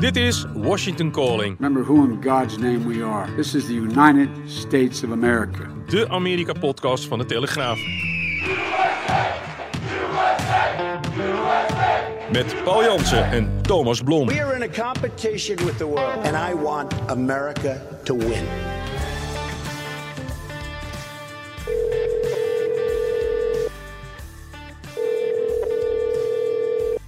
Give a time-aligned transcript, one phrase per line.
[0.00, 3.36] Dit is Washington Calling, Remember who in God's name we are.
[3.36, 5.66] This is the United States of America.
[5.86, 7.78] de Amerika-podcast van de Telegraaf.
[12.32, 14.26] Met Paul Jansen en Thomas Blom.
[14.26, 18.44] We are in a competition with the world, and I want America to win.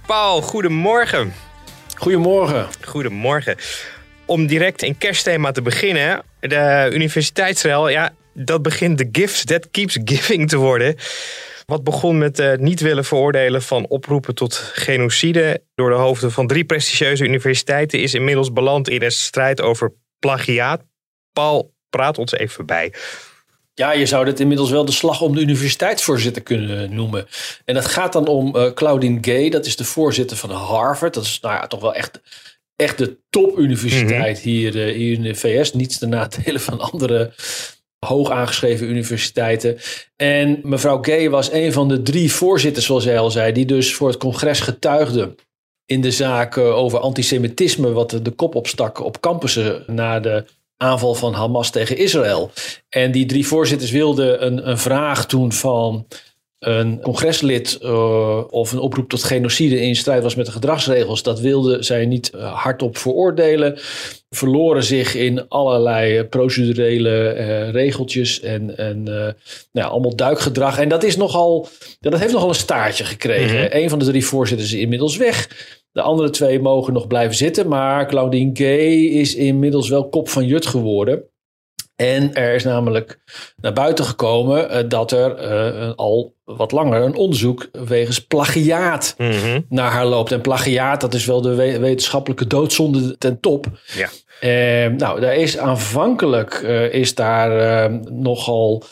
[0.09, 1.33] Paul, goedemorgen.
[1.95, 2.67] Goedemorgen.
[2.85, 3.55] Goedemorgen.
[4.25, 6.23] Om direct in kerstthema te beginnen.
[6.39, 10.95] De universiteitsrel, ja, dat begint de gift that keeps giving te worden.
[11.65, 16.47] Wat begon met het niet willen veroordelen van oproepen tot genocide door de hoofden van
[16.47, 20.83] drie prestigieuze universiteiten is inmiddels beland in een strijd over plagiaat.
[21.33, 22.93] Paul, praat ons even bij.
[23.79, 27.27] Ja, je zou dit inmiddels wel de slag om de universiteitsvoorzitter kunnen noemen.
[27.65, 31.13] En dat gaat dan om eh, Claudine Gay, dat is de voorzitter van Harvard.
[31.13, 32.21] Dat is nou ja, toch wel echt,
[32.75, 35.73] echt de topuniversiteit hier, eh, hier in de VS.
[35.73, 37.33] Niets ten nadele van andere
[38.05, 39.77] hoog aangeschreven universiteiten.
[40.15, 43.93] En mevrouw Gay was een van de drie voorzitters, zoals zij al zei, die dus
[43.95, 45.35] voor het congres getuigde
[45.85, 50.45] in de zaak eh, over antisemitisme, wat de kop opstak op campussen na de
[50.81, 52.51] aanval van Hamas tegen Israël.
[52.89, 56.05] En die drie voorzitters wilden een, een vraag doen van
[56.59, 61.23] een congreslid uh, of een oproep tot genocide in strijd was met de gedragsregels.
[61.23, 63.79] Dat wilden zij niet uh, hardop veroordelen.
[64.29, 69.03] Verloren zich in allerlei procedurele uh, regeltjes en, en
[69.71, 70.79] nou, allemaal duikgedrag.
[70.79, 71.67] En dat, is nogal,
[71.99, 73.55] dat heeft nogal een staartje gekregen.
[73.55, 73.81] Mm -hmm.
[73.81, 75.47] Een van de drie voorzitters is inmiddels weg.
[75.91, 77.67] De andere twee mogen nog blijven zitten.
[77.67, 81.23] Maar Claudine Gay is inmiddels wel kop van Jut geworden.
[81.95, 83.19] En er is namelijk
[83.61, 89.31] naar buiten gekomen uh, dat er uh, al wat langer een onderzoek wegens plagiaat mm
[89.31, 89.65] -hmm.
[89.69, 90.31] naar haar loopt.
[90.31, 93.65] En plagiaat, dat is wel de we wetenschappelijke doodzonde ten top.
[93.95, 94.09] Ja.
[94.41, 96.53] Uh, nou, daar is aanvankelijk
[96.91, 98.83] is daar nogal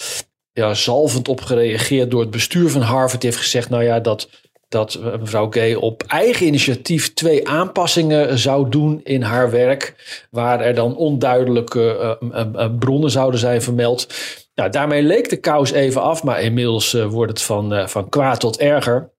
[0.53, 3.21] ja, zalvend op gereageerd door het bestuur van Harvard.
[3.21, 4.29] Die heeft gezegd, nou ja, dat
[4.67, 9.95] dat mevrouw Gay op eigen initiatief twee aanpassingen zou doen in haar werk,
[10.31, 14.13] waar er dan onduidelijke uh, uh, bronnen zouden zijn vermeld.
[14.55, 18.59] Nou, daarmee leek de kous even af, maar inmiddels wordt het van, van kwaad tot
[18.59, 19.11] erger.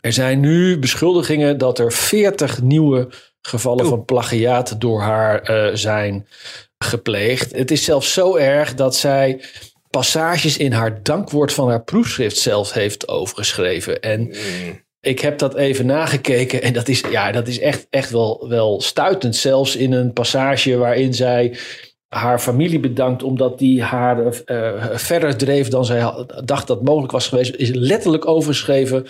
[0.00, 3.08] Er zijn nu beschuldigingen dat er 40 nieuwe
[3.40, 3.94] gevallen Oeh.
[3.94, 6.26] van plagiaat door haar zijn
[6.78, 7.56] gepleegd.
[7.56, 9.40] Het is zelfs zo erg dat zij
[9.90, 14.00] passages in haar dankwoord van haar proefschrift zelf heeft overgeschreven.
[14.00, 14.84] En mm.
[15.06, 18.80] Ik heb dat even nagekeken en dat is, ja, dat is echt, echt wel, wel
[18.80, 19.36] stuitend.
[19.36, 21.56] Zelfs in een passage waarin zij
[22.08, 27.28] haar familie bedankt omdat die haar uh, verder dreef dan zij dacht dat mogelijk was
[27.28, 29.06] geweest, is letterlijk overgeschreven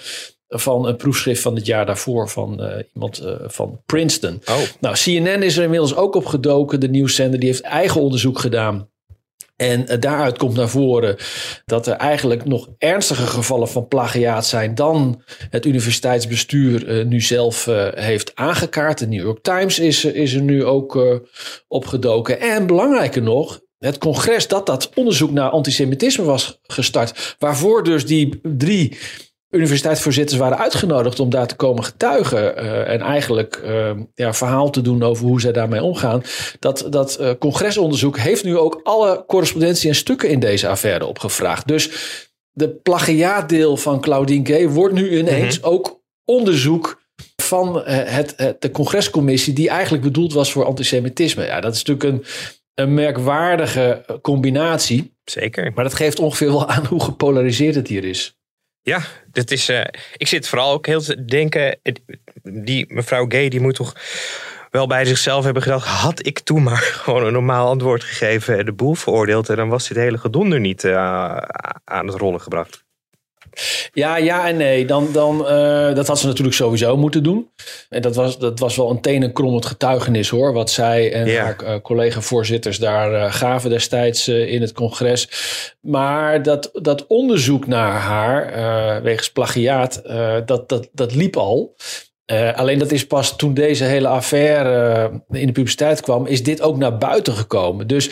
[0.49, 4.41] van een proefschrift van het jaar daarvoor van uh, iemand uh, van Princeton.
[4.51, 4.57] Oh.
[4.81, 8.89] Nou, CNN is er inmiddels ook op gedoken, de nieuwszender, die heeft eigen onderzoek gedaan.
[9.57, 11.17] En daaruit komt naar voren
[11.65, 17.67] dat er eigenlijk nog ernstige gevallen van plagiaat zijn dan het universiteitsbestuur uh, nu zelf
[17.67, 18.99] uh, heeft aangekaart.
[18.99, 21.21] De New York Times is, is er nu ook
[21.69, 22.41] opgedoken.
[22.41, 28.41] En belangrijker nog, het congres dat dat onderzoek naar antisemitisme was gestart, waarvoor dus die
[28.43, 28.99] drie
[29.51, 32.65] universiteitsvoorzitters waren uitgenodigd om daar te komen getuigen.
[32.65, 36.23] Uh, en eigenlijk uh, ja, verhaal te doen over hoe zij daarmee omgaan.
[36.59, 41.69] Dat, dat uh, congresonderzoek heeft nu ook alle correspondentie en stukken in deze affaire opgevraagd.
[41.69, 41.91] Dus
[42.51, 45.73] de plagiaatdeel van Claudine Gay wordt nu ineens mm-hmm.
[45.73, 47.05] ook onderzoek
[47.43, 51.45] van het, het, de congrescommissie die eigenlijk bedoeld was voor antisemitisme.
[51.45, 52.25] Ja, dat is natuurlijk een,
[52.75, 55.15] een merkwaardige combinatie.
[55.25, 55.73] Zeker.
[55.75, 58.36] Maar dat geeft ongeveer wel aan hoe gepolariseerd het hier is.
[58.87, 59.01] Ja,
[59.33, 59.81] dat is, uh,
[60.17, 61.79] ik zit vooral ook heel te denken,
[62.43, 63.95] die mevrouw Gay die moet toch
[64.71, 68.65] wel bij zichzelf hebben gedacht, had ik toen maar gewoon een normaal antwoord gegeven en
[68.65, 71.37] de boel veroordeeld en dan was dit hele gedonder niet uh,
[71.85, 72.86] aan het rollen gebracht.
[73.93, 74.87] Ja, ja en nee.
[74.87, 77.51] Dan, dan, uh, dat had ze natuurlijk sowieso moeten doen.
[77.89, 80.53] En dat was, dat was wel een tenenkrommend getuigenis hoor.
[80.53, 81.43] Wat zij en Ja.
[81.45, 85.29] haar uh, collega-voorzitters daar uh, gaven destijds in het congres.
[85.81, 90.03] Maar dat, dat onderzoek naar haar, wegens plagiaat,
[90.45, 91.75] dat, dat, dat liep al.
[92.33, 96.43] Uh, alleen dat is pas toen deze hele affaire uh, in de publiciteit kwam, is
[96.43, 97.87] dit ook naar buiten gekomen.
[97.87, 98.11] Dus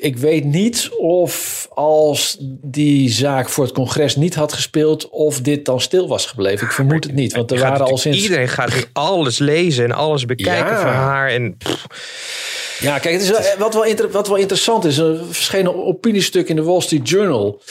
[0.00, 5.64] ik weet niet of als die zaak voor het congres niet had gespeeld, of dit
[5.64, 6.66] dan stil was gebleven.
[6.66, 8.22] Ik vermoed het niet, want er waren al sinds.
[8.22, 10.80] Iedereen gaat nu alles lezen en alles bekijken Ja.
[10.80, 11.28] van haar.
[11.28, 11.56] En
[12.80, 16.48] Ja, kijk, het is wat, wel inter- wat wel interessant is, er verscheen een opiniestuk
[16.48, 17.62] in de Wall Street Journal.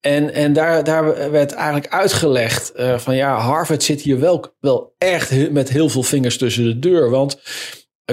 [0.00, 4.94] En, en daar, daar werd eigenlijk uitgelegd eh, van ja, Harvard zit hier wel, wel
[4.98, 7.10] echt met heel veel vingers tussen de deur.
[7.10, 7.38] Want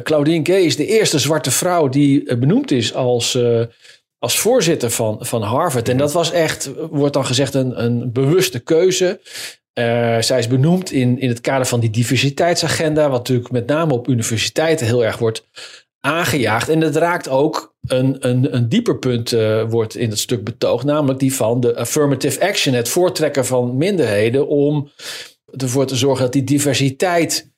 [0.04, 3.62] Claudine Gay is de eerste zwarte vrouw die eh, benoemd is als, eh,
[4.20, 5.90] als voorzitter van, van Harvard.
[5.90, 9.20] En dat was echt, wordt dan gezegd, een, een bewuste keuze.
[9.78, 13.94] Eh, zij is benoemd in, in het kader van die diversiteitsagenda, wat natuurlijk met name
[13.94, 15.48] op universiteiten heel erg wordt
[16.00, 16.70] aangejaagd.
[16.70, 20.86] En het raakt ook een, een, een dieper punt, eh, wordt in het stuk betoogd,
[20.86, 24.90] namelijk die van de affirmative action, het voortrekken van minderheden om
[25.58, 27.52] ervoor te zorgen dat die diversiteit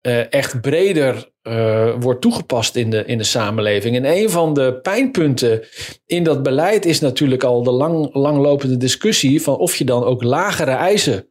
[0.00, 3.96] eh, echt breder eh, wordt toegepast in de, in de samenleving.
[3.96, 5.62] En een van de pijnpunten
[6.06, 10.22] in dat beleid is natuurlijk al de lang, langlopende discussie van of je dan ook
[10.22, 11.28] lagere eisen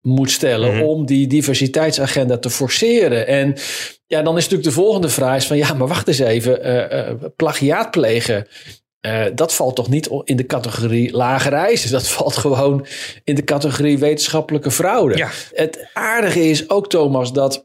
[0.00, 0.82] moet stellen Mhm.
[0.82, 3.26] om die diversiteitsagenda te forceren.
[3.26, 3.54] En
[4.06, 7.14] ja, dan is natuurlijk de volgende vraag is van ja, maar wacht eens even, eh,
[7.36, 8.46] plagiaat plegen.
[9.34, 11.90] dat valt toch niet in de categorie lagere eisen.
[11.90, 12.86] Dat valt gewoon
[13.24, 15.16] in de categorie wetenschappelijke fraude.
[15.16, 15.30] Ja.
[15.52, 17.63] Het aardige is ook, Thomas, dat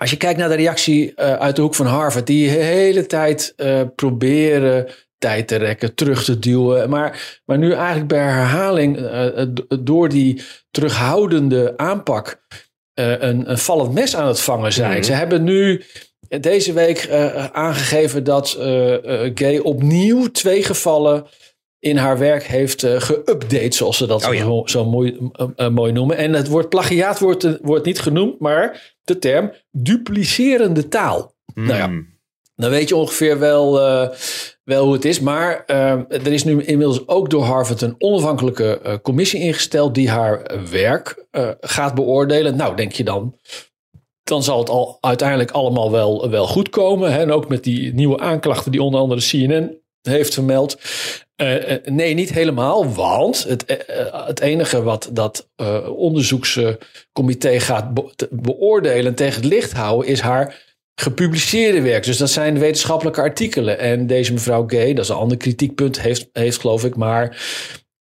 [0.00, 3.06] als je kijkt naar de reactie eh, uit de hoek van Harvard, die de hele
[3.06, 4.88] tijd eh, proberen
[5.18, 6.90] tijd te rekken, terug te duwen.
[6.90, 9.46] Maar, maar nu eigenlijk bij herhaling, eh,
[9.80, 12.40] door die terughoudende aanpak,
[12.94, 14.92] een, een vallend mes aan het vangen zijn.
[14.92, 15.02] Mhm.
[15.02, 15.82] Ze hebben nu
[16.40, 17.08] deze week
[17.52, 18.56] aangegeven dat
[19.34, 21.26] Gay opnieuw twee gevallen
[21.80, 24.44] in haar werk heeft eh geüpdate, zoals ze dat Oh ja.
[24.44, 26.16] zo, zo mooi, eh, mooi noemen.
[26.16, 31.34] En het woord plagiaat wordt, eh, wordt niet genoemd, maar de term duplicerende taal.
[31.54, 31.90] Nou ja,
[32.54, 33.72] dan weet je ongeveer wel,
[34.64, 35.20] wel hoe het is.
[35.20, 35.64] Maar
[36.08, 41.26] er is nu inmiddels ook door Harvard een onafhankelijke commissie ingesteld die haar werk
[41.60, 42.56] gaat beoordelen.
[42.56, 43.36] Nou, denk je dan,
[44.22, 47.12] dan zal het al uiteindelijk allemaal wel, wel goed komen.
[47.12, 47.20] Hè?
[47.20, 50.78] En ook met die nieuwe aanklachten die onder andere CNN heeft vermeld.
[51.40, 55.48] Eh, eh, nee, niet helemaal, want het, eh, het enige wat dat
[55.96, 62.04] onderzoekscomité gaat be- beoordelen en tegen het licht houden is haar gepubliceerde werk.
[62.04, 63.78] Dus dat zijn wetenschappelijke artikelen.
[63.78, 67.42] En deze mevrouw Gay, dat is een ander kritiekpunt, heeft, heeft geloof ik maar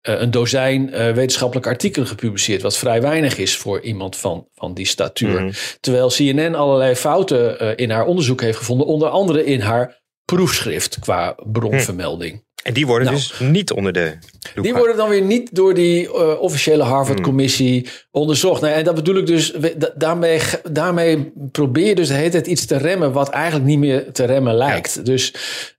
[0.02, 2.62] een dozijn wetenschappelijke artikelen gepubliceerd.
[2.62, 5.42] Wat vrij weinig is voor iemand van, van die statuur.
[5.42, 5.52] Mhm.
[5.80, 8.88] Terwijl CNN allerlei fouten in haar onderzoek heeft gevonden.
[8.88, 10.02] Onder andere in haar
[10.36, 12.46] proefschrift qua bronvermelding.
[12.64, 13.18] En die worden Nou.
[13.18, 14.18] dus niet onder de
[14.62, 18.62] Die worden dan weer niet door die eh, officiële Harvard-commissie onderzocht.
[18.62, 20.42] Nou, en dat bedoel ik dus, da- daarmee,
[20.72, 24.26] daarmee probeer je dus de hele tijd iets te remmen wat eigenlijk niet meer te
[24.26, 25.06] remmen lijkt.
[25.06, 25.34] Dus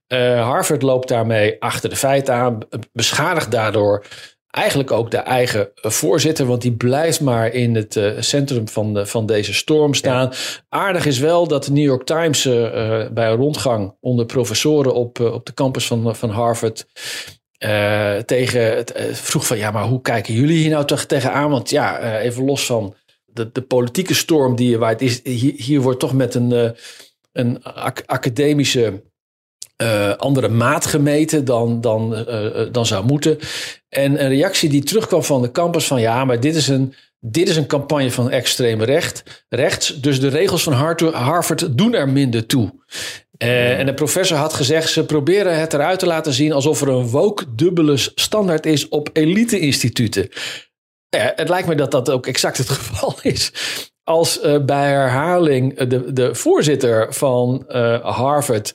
[0.07, 0.19] eh,
[0.49, 2.57] Harvard loopt daarmee achter de feiten aan,
[2.93, 4.05] beschadigt daardoor
[4.51, 9.05] eigenlijk ook de eigen voorzitter, want die blijft maar in het eh, centrum van, de,
[9.05, 10.31] van deze storm staan.
[10.69, 14.93] Aardig is wel dat de New York Times eh, eh, bij een rondgang onder professoren
[14.93, 16.87] op, op de campus van, van Harvard
[18.25, 21.49] tegen vroeg van ja, maar hoe kijken jullie hier nou toch tegenaan?
[21.49, 25.81] Want ja, even los van de, de politieke storm die er waait, is, hier, hier
[25.81, 26.75] wordt toch met een,
[27.31, 29.03] een ac- academische
[29.79, 33.39] eh, andere maat gemeten dan, dan, eh, eh, dan zou moeten.
[33.89, 37.49] En een reactie die terugkwam van de campus van ja, maar dit is een, dit
[37.49, 40.01] is een campagne van extreem recht, rechts.
[40.01, 40.73] Dus de regels van
[41.13, 42.73] Harvard doen er minder toe.
[43.37, 47.07] En de professor had gezegd, ze proberen het eruit te laten zien alsof er een
[47.07, 50.29] woke dubbele standaard is op elite-instituten.
[51.09, 53.51] Ja, het lijkt me dat dat ook exact het geval is.
[54.03, 57.63] Als bij herhaling de, de voorzitter van
[58.01, 58.73] Harvard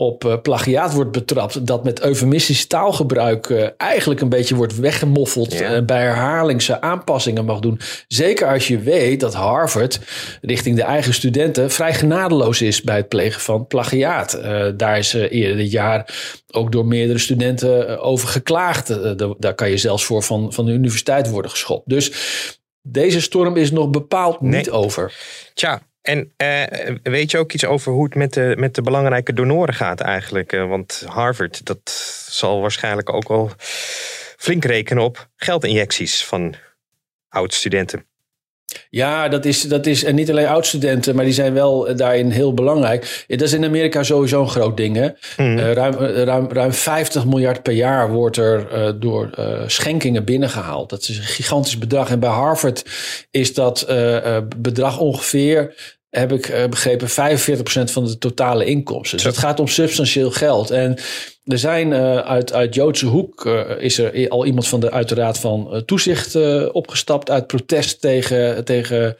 [0.00, 5.52] op eh, plagiaat wordt betrapt, dat met eufemistisch taalgebruik eh, eigenlijk een beetje wordt weggemoffeld,
[5.52, 5.74] Ja.
[5.74, 7.80] eh, bij herhaling ze aanpassingen mag doen.
[8.08, 10.00] Zeker als je weet dat Harvard
[10.40, 14.40] richting de eigen studenten vrij genadeloos is bij het plegen van plagiaat.
[14.76, 16.14] Daar is eerder dit jaar
[16.50, 18.86] ook door meerdere studenten over geklaagd.
[19.18, 21.88] Da- daar kan je zelfs voor van, van de universiteit worden geschopt.
[21.88, 22.12] Dus
[22.82, 24.56] deze storm is nog bepaald Nee.
[24.56, 25.12] niet over.
[25.54, 29.32] Tja, en eh, weet je ook iets over hoe het met de, met de belangrijke
[29.32, 30.52] donoren gaat eigenlijk?
[30.52, 31.90] Eh, want Harvard, dat
[32.28, 33.50] zal waarschijnlijk ook wel
[34.36, 36.54] flink rekenen op geldinjecties van
[37.28, 38.09] oud-studenten.
[38.90, 42.54] Ja, dat is, dat is en niet alleen oud-studenten, maar die zijn wel daarin heel
[42.54, 43.24] belangrijk.
[43.28, 44.96] Dat is in Amerika sowieso een groot ding.
[44.96, 45.08] Hè?
[45.36, 50.90] Uh, ruim, ruim, ruim 50 miljard per jaar wordt er uh, door uh, schenkingen binnengehaald.
[50.90, 52.10] Dat is een gigantisch bedrag.
[52.10, 52.84] En bij Harvard
[53.30, 53.86] is dat
[54.56, 55.74] bedrag ongeveer
[56.10, 59.16] heb ik begrepen, 45% van de totale inkomsten.
[59.16, 60.70] Dus het gaat om substantieel geld.
[60.70, 60.98] En
[61.44, 65.08] er zijn uh, uit, uit Joodse hoek uh, is er al iemand van de, uit
[65.08, 66.36] de Raad van uh, Toezicht
[66.72, 69.16] opgestapt uit protest tegen, tegen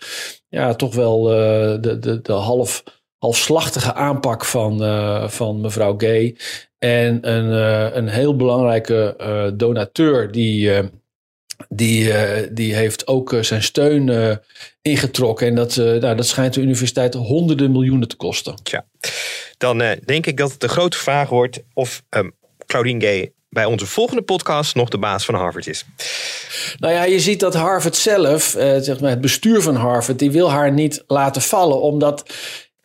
[0.49, 2.83] ja, toch wel de, de, de half,
[3.19, 4.79] halfslachtige aanpak van,
[5.31, 6.37] van mevrouw Gay.
[6.79, 7.53] En een,
[7.97, 9.15] een heel belangrijke
[9.57, 10.71] donateur die,
[11.69, 12.13] die,
[12.53, 14.39] die heeft ook zijn steun
[14.83, 15.47] ingetrokken.
[15.47, 18.55] En dat, nou, dat schijnt de universiteit honderden miljoenen te kosten.
[18.63, 18.85] Tja
[19.61, 22.33] dan denk ik dat het de grote vraag wordt of um,
[22.67, 25.85] Claudine Gay bij onze volgende podcast nog de baas van Harvard is.
[26.79, 28.45] Nou ja, je ziet dat Harvard zelf,
[28.81, 32.35] zeg maar het bestuur van Harvard, die wil haar niet laten vallen, omdat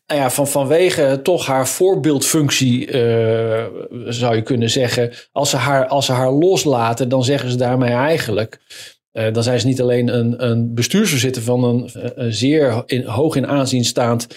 [0.07, 3.65] nou ja, van, vanwege toch haar voorbeeldfunctie, uh,
[4.07, 5.11] zou je kunnen zeggen.
[5.31, 8.59] Als ze, haar, als ze haar loslaten, dan zeggen ze daarmee eigenlijk.
[9.13, 13.47] Uh, dan zijn ze niet alleen een, een bestuursvoorzitter van een, zeer in, hoog in
[13.47, 14.27] aanzien staand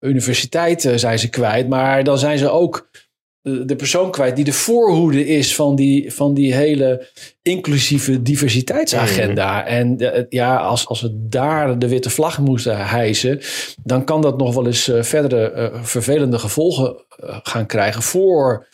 [0.00, 1.68] universiteit zijn ze kwijt.
[1.68, 2.88] Maar dan zijn ze ook
[3.46, 7.08] de persoon kwijt die de voorhoede is van die, van die hele
[7.42, 9.60] inclusieve diversiteitsagenda.
[9.60, 9.66] Mhm.
[9.66, 13.40] En uh, ja, als, als we daar de witte vlag moesten hijsen,
[13.82, 17.04] dan kan dat nog wel eens uh, verdere uh, vervelende gevolgen
[17.42, 18.66] gaan krijgen voor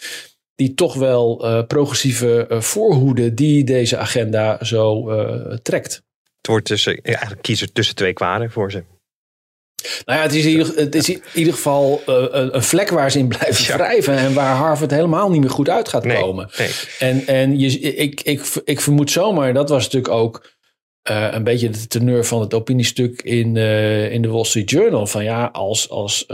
[0.55, 1.37] die toch wel
[1.67, 5.09] progressieve voorhoede die deze agenda zo
[5.63, 6.03] trekt.
[6.37, 8.83] Het wordt tussen, ja, eigenlijk kiezen tussen twee kwaden voor ze.
[10.05, 13.11] Nou ja, het is, in ieder, het is in ieder geval uh, een vlek waar
[13.11, 13.77] ze in blijven ja.
[13.77, 14.17] wrijven.
[14.17, 16.51] En waar Harvard helemaal niet meer goed uit gaat nee, komen.
[16.59, 16.71] Nee.
[16.99, 20.51] En, en je, ik, ik, ik vermoed zomaar, dat was natuurlijk ook
[21.11, 25.07] uh, een beetje de teneur van het opiniestuk in, uh, in de Wall Street Journal.
[25.07, 26.27] Van ja, als, als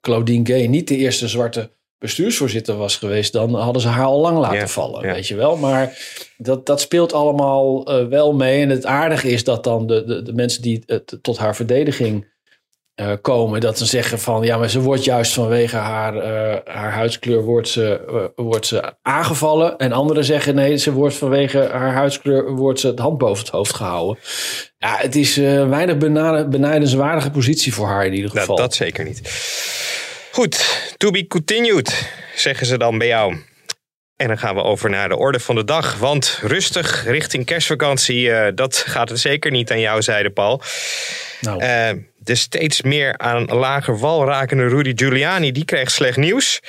[0.00, 4.38] Claudine Gay niet de eerste zwarte bestuursvoorzitter was geweest, dan hadden ze haar al lang
[4.38, 5.14] laten ja, vallen, ja.
[5.14, 5.56] weet je wel.
[5.56, 5.98] Maar
[6.36, 8.62] dat, dat speelt allemaal uh, wel mee.
[8.62, 12.29] En het aardige is dat dan de, de, de mensen die het tot haar verdediging
[12.96, 16.92] uh, komen, dat ze zeggen van ja, maar ze wordt juist vanwege haar, uh, haar
[16.92, 19.76] huidskleur wordt ze, uh, wordt ze aangevallen.
[19.76, 23.52] En anderen zeggen nee, ze wordt vanwege haar huidskleur wordt ze het hand boven het
[23.52, 24.22] hoofd gehouden.
[24.78, 25.96] Ja, het is een weinig
[26.48, 28.46] benijdenswaardige positie voor haar in ieder geval.
[28.46, 29.20] Dat, dat zeker niet.
[30.32, 33.36] Goed, to be continued, zeggen ze dan bij jou.
[34.16, 35.98] En dan gaan we over naar de orde van de dag.
[35.98, 40.62] Want rustig richting kerstvakantie, uh, dat gaat het zeker niet aan jouw zijde, Paul.
[41.40, 41.64] Nou.
[41.64, 41.90] Uh,
[42.30, 46.60] de steeds meer aan lager wal rakende Rudy Giuliani, die kreeg slecht nieuws.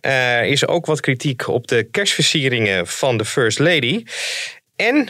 [0.00, 4.04] Er is ook wat kritiek op de kerstversieringen van de First Lady.
[4.76, 5.08] En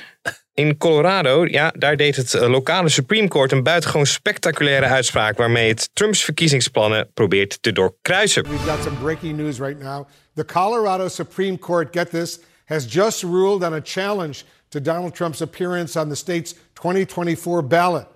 [0.54, 5.90] in Colorado, ja, daar deed het lokale Supreme Court een buitengewoon spectaculaire uitspraak waarmee het
[5.92, 8.42] Trumps verkiezingsplannen probeert te doorkruisen.
[8.42, 10.06] We've got some breaking news right now.
[10.34, 15.40] The Colorado Supreme Court, get this, has just ruled on a challenge to Donald Trump's
[15.40, 18.06] appearance on the state's 2024 ballot.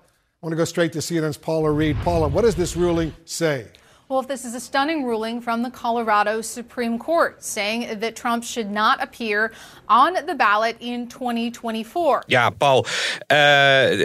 [0.42, 1.96] I want to go straight to CNN's Paula Reed.
[2.02, 3.66] Paula, what does this ruling say?
[4.08, 8.42] Well, if this is a stunning ruling from the Colorado Supreme Court saying that Trump
[8.42, 9.52] should not appear
[9.88, 12.22] on the ballot in 2024.
[12.26, 12.86] Ja, Paul,
[13.28, 13.36] uh,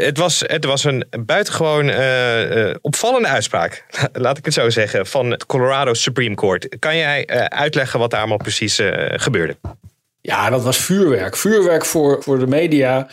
[0.05, 5.05] het, was, het was een buitengewoon uh, uh, opvallende uitspraak, laat ik het zo zeggen,
[5.05, 6.79] van het Colorado Supreme Court.
[6.79, 9.57] Kan jij uitleggen wat daar allemaal precies gebeurde?
[10.21, 11.37] Ja, dat was vuurwerk.
[11.37, 13.07] Vuurwerk voor, voor de media.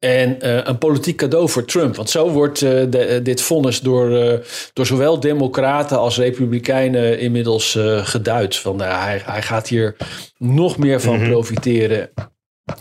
[0.00, 1.96] En uh, een politiek cadeau voor Trump.
[1.96, 4.38] Want zo wordt uh, de, dit vonnis door, uh,
[4.72, 8.56] door zowel democraten als republikeinen inmiddels geduid.
[8.56, 9.96] Van, hij, hij gaat hier
[10.36, 11.30] nog meer van mm -hmm.
[11.30, 12.10] profiteren.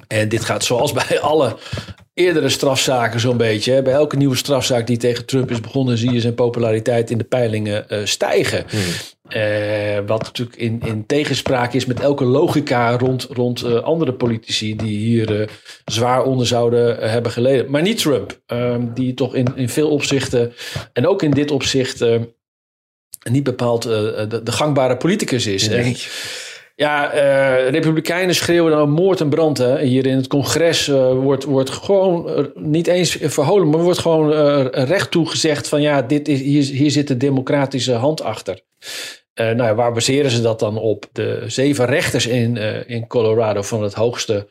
[0.08, 1.58] En dit gaat zoals bij alle
[2.20, 3.82] eerdere strafzaken zo'n beetje.
[3.82, 5.98] Bij elke nieuwe strafzaak die tegen Trump is begonnen...
[5.98, 8.66] zie je zijn populariteit in de peilingen stijgen.
[8.72, 8.80] Mm.
[9.30, 14.76] Uh, wat natuurlijk in, in tegenspraak is met elke logica rond, rond uh, andere politici
[14.76, 15.50] die hier
[15.86, 17.72] zwaar onder zouden hebben geleden.
[17.72, 20.54] Maar niet Trump, ehm, die toch in, in veel opzichten
[20.94, 22.06] en ook in dit opzicht
[23.30, 25.68] niet bepaald de, de, gangbare politicus is.
[25.68, 25.84] Nee.
[25.84, 25.96] En,
[26.80, 27.06] ja,
[27.70, 29.58] Republikeinen schreeuwen dan moord en brand.
[29.58, 29.80] Hè.
[29.80, 34.32] Hier in het congres wordt, wordt gewoon niet eens verholen, maar wordt gewoon
[34.68, 38.62] recht toe gezegd van ja, dit is, hier, hier zit de democratische hand achter.
[39.34, 41.06] Nou ja, waar baseren ze dat dan op?
[41.12, 42.58] De zeven rechters in,
[42.88, 44.50] in Colorado van het hoogste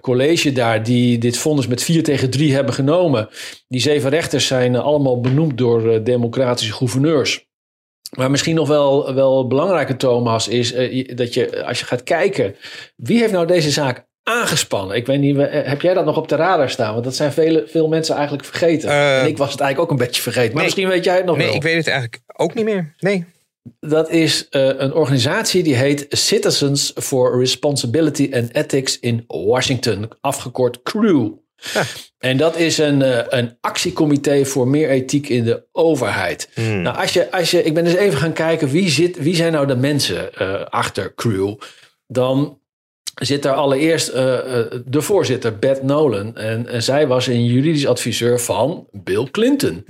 [0.00, 3.28] college daar, die dit vonnis met vier tegen drie hebben genomen.
[3.68, 7.48] Die zeven rechters zijn allemaal benoemd door democratische gouverneurs.
[8.16, 10.74] Maar misschien nog wel, wel belangrijker, Thomas, is
[11.14, 12.56] dat je, als je gaat kijken,
[12.96, 14.96] wie heeft nou deze zaak aangespannen.
[14.96, 16.92] Ik weet niet, eh, heb jij dat nog op de radar staan?
[16.92, 18.88] Want dat zijn vele, veel mensen eigenlijk vergeten.
[18.88, 20.46] Uh, en ik was het eigenlijk ook een beetje vergeten.
[20.46, 21.54] Maar nee, misschien weet jij het nog nee, wel.
[21.54, 22.94] ik weet het eigenlijk ook niet meer.
[22.98, 23.24] Nee.
[23.80, 30.08] Dat is uh, een organisatie die heet Citizens for Responsibility and Ethics in Washington.
[30.20, 31.28] Afgekort CREW.
[31.74, 31.82] Ja.
[32.18, 36.48] En dat is een, uh, een actiecomité voor meer ethiek in de overheid.
[36.54, 36.82] Hmm.
[36.82, 39.52] Nou, als je, als je, ik ben dus even gaan kijken wie, zit, wie zijn
[39.52, 41.54] nou de mensen uh, achter Crew.
[42.06, 42.58] Dan
[43.14, 44.14] zit daar allereerst uh,
[44.84, 46.36] de voorzitter Beth Nolan.
[46.36, 49.84] En, en, zij was een juridisch adviseur van Bill Clinton.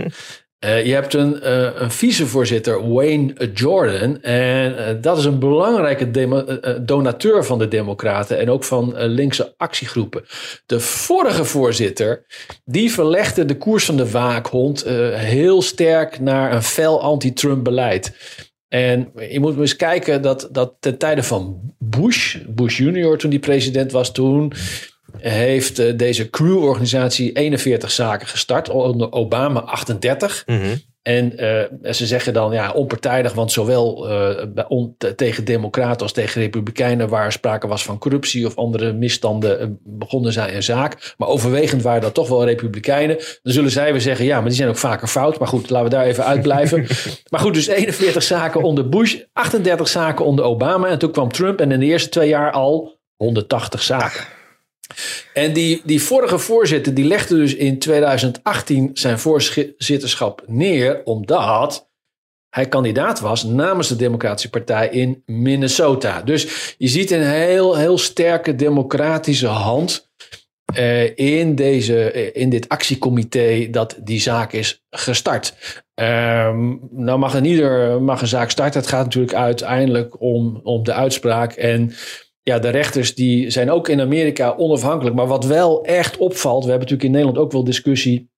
[0.65, 4.23] Uh, je hebt een, uh, een vicevoorzitter, Wayne Jordan.
[4.23, 6.11] En uh, dat is een belangrijke
[6.85, 10.25] donateur van de Democraten en ook van linkse actiegroepen.
[10.67, 12.27] De vorige voorzitter,
[12.65, 18.13] die verlegde de koers van de waakhond heel sterk naar een fel anti-Trump beleid.
[18.69, 23.39] En je moet eens kijken dat, dat ten tijde van Bush, Bush junior toen die
[23.39, 24.53] president was toen
[25.19, 30.43] heeft deze crew-organisatie 41 zaken gestart, onder Obama 38.
[30.47, 30.89] Mm -hmm.
[31.03, 31.33] En
[31.83, 37.09] uh, ze zeggen dan ja, onpartijdig, want zowel uh, on, tegen Democraten als tegen Republikeinen,
[37.09, 41.15] waar sprake was van corruptie of andere misstanden, begonnen zij een zaak.
[41.17, 43.17] Maar overwegend waren dat toch wel Republikeinen.
[43.17, 45.39] Dan zullen zij weer zeggen, ja, maar die zijn ook vaker fout.
[45.39, 46.87] Maar goed, laten we daar even uitblijven.
[47.31, 50.89] maar goed, dus 41 zaken onder Bush, 38 zaken onder Obama.
[50.89, 54.25] En toen kwam Trump en in de eerste twee jaar al 180 zaken.
[55.33, 61.89] En die, die vorige voorzitter die legde dus in 2018 zijn voorzitterschap neer omdat
[62.51, 66.23] hij kandidaat was namens de Democratische Partij in Minnesota.
[66.23, 70.11] Dus je ziet een heel, heel sterke democratische hand
[70.79, 75.55] uh, in, deze, uh, in dit actiecomité dat die zaak is gestart.
[75.95, 78.81] Um, nou mag een ieder mag een zaak starten.
[78.81, 81.93] Het gaat natuurlijk uiteindelijk om, om de uitspraak en
[82.51, 85.17] ja, de rechters die zijn ook in Amerika onafhankelijk.
[85.17, 88.29] Maar wat wel echt opvalt, we hebben natuurlijk in Nederland ook wel discussie.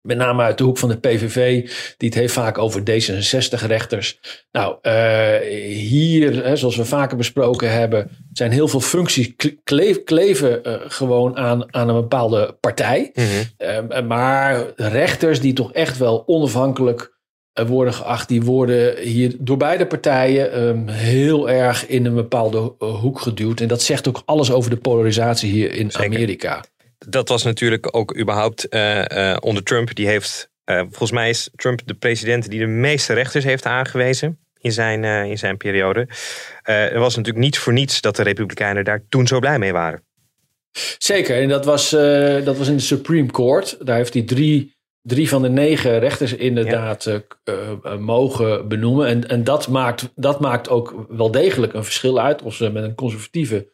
[0.00, 1.62] Met name uit de hoek van de PVV,
[1.96, 4.18] die het heeft vaak over D66-rechters.
[4.52, 5.36] Nou, uh,
[5.68, 11.36] hier, hè, zoals we vaker besproken hebben, zijn heel veel functies kleef, kleven uh, gewoon
[11.36, 13.10] aan, aan een bepaalde partij.
[13.14, 13.92] Mm -hmm.
[13.92, 17.15] uh, maar rechters die toch echt wel onafhankelijk
[17.66, 23.20] worden geacht, die worden hier door beide partijen um, heel erg in een bepaalde hoek
[23.20, 23.60] geduwd.
[23.60, 26.06] En dat zegt ook alles over de polarisatie hier in Zeker.
[26.06, 26.64] Amerika.
[26.98, 29.94] Dat was natuurlijk ook überhaupt uh, uh, onder Trump.
[29.94, 34.38] Die heeft, uh, volgens mij is Trump de president die de meeste rechters heeft aangewezen
[34.60, 36.08] in zijn, in zijn periode.
[36.62, 40.04] er was natuurlijk niet voor niets dat de Republikeinen daar toen zo blij mee waren.
[40.98, 41.90] Zeker, en dat was,
[42.44, 43.76] dat was in de Supreme Court.
[43.86, 44.75] Daar heeft hij drie
[45.06, 47.22] drie van de negen rechters inderdaad ja.
[47.44, 49.06] uh, uh, mogen benoemen.
[49.06, 52.42] En, en dat, maakt, dat maakt ook wel degelijk een verschil uit.
[52.42, 53.72] Of ze met een conservatieve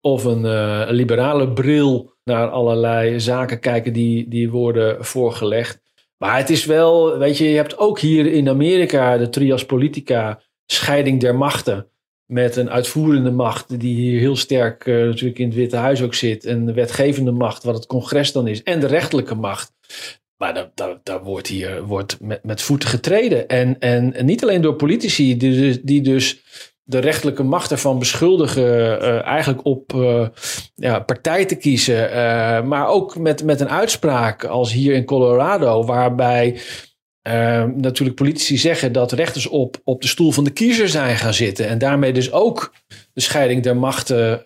[0.00, 5.80] of een, uh, een liberale bril naar allerlei zaken kijken die, die worden voorgelegd.
[6.16, 10.40] Maar het is wel, weet je, je hebt ook hier in Amerika de trias politica,
[10.66, 11.86] scheiding der machten.
[12.26, 16.44] Met een uitvoerende macht die hier heel sterk natuurlijk in het Witte Huis ook zit.
[16.44, 18.62] En de wetgevende macht, wat het congres dan is.
[18.62, 19.72] En de rechterlijke macht.
[20.38, 20.70] Maar
[21.02, 23.48] daar, wordt hier wordt met, met voeten getreden.
[23.48, 26.42] En, en, niet alleen door politici die, dus, die dus
[26.82, 30.28] de rechtelijke macht ervan beschuldigen uh, eigenlijk op uh,
[30.74, 32.10] ja, partij te kiezen.
[32.10, 36.60] Uh, maar ook met, met een uitspraak als hier in Colorado, waarbij
[37.76, 41.68] natuurlijk politici zeggen dat rechters op, op de stoel van de kiezer zijn gaan zitten.
[41.68, 42.72] En daarmee dus ook
[43.12, 44.42] de scheiding der machten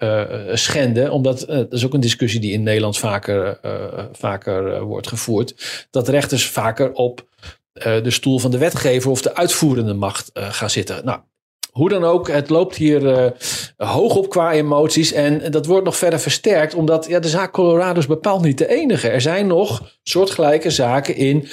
[0.53, 1.11] schenden.
[1.11, 3.59] Omdat, dat is ook een discussie die in Nederland vaker,
[4.13, 5.55] vaker wordt gevoerd.
[5.91, 7.27] Dat rechters vaker op
[7.73, 11.05] de stoel van de wetgever of de uitvoerende macht gaan zitten.
[11.05, 11.21] Nou,
[11.71, 13.33] hoe dan ook, het loopt hier
[13.77, 15.13] hoog op qua emoties.
[15.13, 18.69] En dat wordt nog verder versterkt, omdat ja, de zaak Colorado is bepaald niet de
[18.69, 19.09] enige.
[19.09, 21.49] Er zijn nog soortgelijke zaken in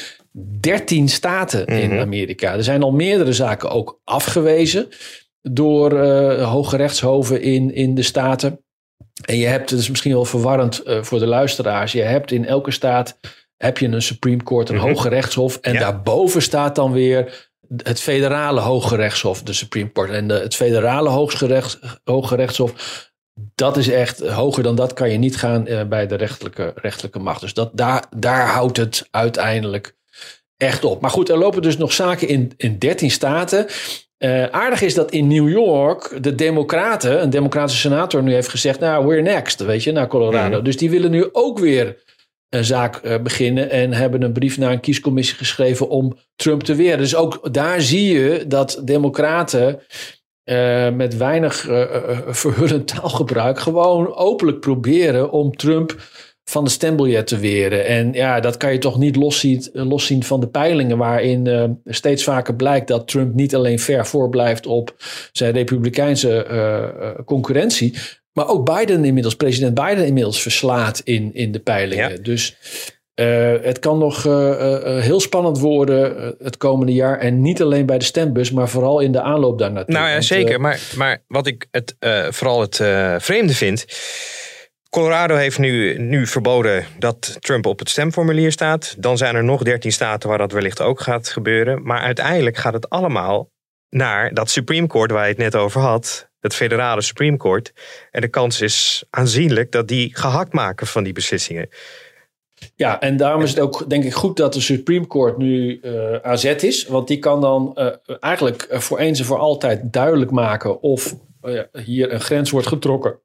[0.59, 1.91] 13 staten mm -hmm.
[1.91, 2.53] in Amerika.
[2.53, 4.87] Er zijn al meerdere zaken ook afgewezen
[5.41, 8.63] door uh, hoge rechtshoven in, in de staten.
[9.25, 12.45] En je hebt, het is misschien wel verwarrend uh, voor de luisteraars, je hebt in
[12.45, 13.19] elke staat
[13.57, 14.89] heb je een Supreme Court, een mm -hmm.
[14.89, 15.57] hoge rechtshof.
[15.57, 15.79] En ja.
[15.79, 20.09] daarboven staat dan weer het federale Hoge Rechtshof, de Supreme Court.
[20.09, 23.07] En de, het federale Hooggerechts, Hoge Rechtshof,
[23.55, 27.19] dat is echt hoger dan dat kan je niet gaan uh, bij de rechtelijke, rechtelijke
[27.19, 27.41] macht.
[27.41, 29.97] Dus dat, daar, daar houdt het uiteindelijk
[30.59, 31.01] echt op.
[31.01, 33.65] Maar goed, er lopen dus nog zaken in, in 13 staten.
[34.17, 38.79] Uh, aardig is dat in New York de Democraten, een Democratische senator, nu heeft gezegd:
[38.79, 40.57] Nou, we're next, weet je, naar Colorado.
[40.57, 40.63] Mm.
[40.63, 42.03] Dus die willen nu ook weer
[42.49, 46.75] een zaak uh, beginnen en hebben een brief naar een kiescommissie geschreven om Trump te
[46.75, 46.97] weren.
[46.97, 49.81] Dus ook daar zie je dat democraten
[50.43, 51.55] eh, met weinig
[52.27, 55.95] verhullend taalgebruik gewoon openlijk proberen om Trump
[56.49, 57.85] van de stembiljet te weren.
[57.85, 62.55] En ja, dat kan je toch niet loszien, loszien van de peilingen, waarin steeds vaker
[62.55, 64.95] blijkt dat Trump niet alleen ver voorblijft op
[65.31, 66.45] zijn republikeinse
[67.25, 67.97] concurrentie,
[68.33, 72.23] maar ook Biden inmiddels, president Biden inmiddels verslaat in, in de peilingen.
[72.23, 72.57] Dus
[73.15, 74.23] uh, het kan nog
[75.03, 77.19] heel spannend worden het komende jaar.
[77.19, 79.95] En niet alleen bij de stembus, maar vooral in de aanloop daar naartoe.
[79.95, 80.61] Nou ja, zeker.
[80.61, 81.95] maar, maar wat ik het,
[82.29, 82.75] vooral het
[83.23, 83.85] vreemde vind.
[84.89, 88.95] Colorado heeft nu, nu verboden dat Trump op het stemformulier staat.
[88.97, 91.83] Dan zijn er nog 13 staten waar dat wellicht ook gaat gebeuren.
[91.83, 93.49] Maar uiteindelijk gaat het allemaal
[93.89, 96.29] naar dat Supreme Court waar je het net over had.
[96.39, 97.73] Het federale Supreme Court.
[98.11, 101.69] En de kans is aanzienlijk dat die gehakt maken van die beslissingen.
[102.75, 106.15] Ja, en daarom is het ook denk ik goed dat de Supreme Court nu uh,
[106.15, 106.85] aan is.
[106.85, 111.61] Want die kan dan uh, eigenlijk voor eens en voor altijd duidelijk maken of uh,
[111.71, 113.19] hier een grens wordt getrokken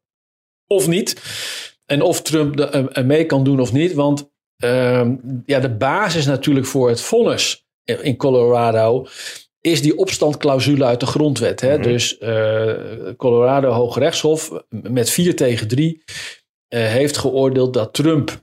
[0.67, 1.23] of niet.
[1.87, 2.61] En of Trump
[2.93, 3.93] er mee kan doen of niet.
[3.93, 5.15] Want ehm,
[5.47, 9.07] ja, de basis natuurlijk voor het vonnis in Colorado
[9.61, 11.61] is die opstandclausule uit de grondwet.
[11.61, 11.77] Hè?
[11.77, 11.93] Mm -hmm.
[11.93, 12.19] Dus
[13.17, 16.03] Colorado Hoogrechtshof met 4 tegen 3
[16.69, 18.43] heeft geoordeeld dat Trump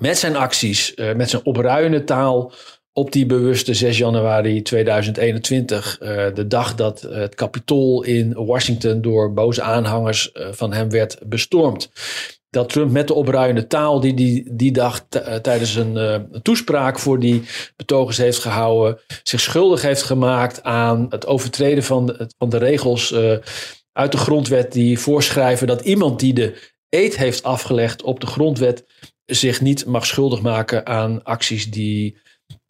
[0.00, 2.52] met zijn acties, uh, met zijn opruiende taal
[2.96, 9.32] op die bewuste 6 januari 2021, uh, de dag dat het Capitool in Washington door
[9.32, 11.90] boze aanhangers uh, van hem werd bestormd.
[12.50, 15.06] Dat Trump met de opruiende taal die die, die dag
[15.42, 17.42] tijdens een toespraak voor die
[17.76, 23.14] betogers heeft gehouden, zich schuldig heeft gemaakt aan het overtreden van de, van de regels
[23.92, 28.84] uit de grondwet die voorschrijven dat iemand die de eed heeft afgelegd op de grondwet
[29.26, 32.18] zich niet mag schuldig maken aan acties die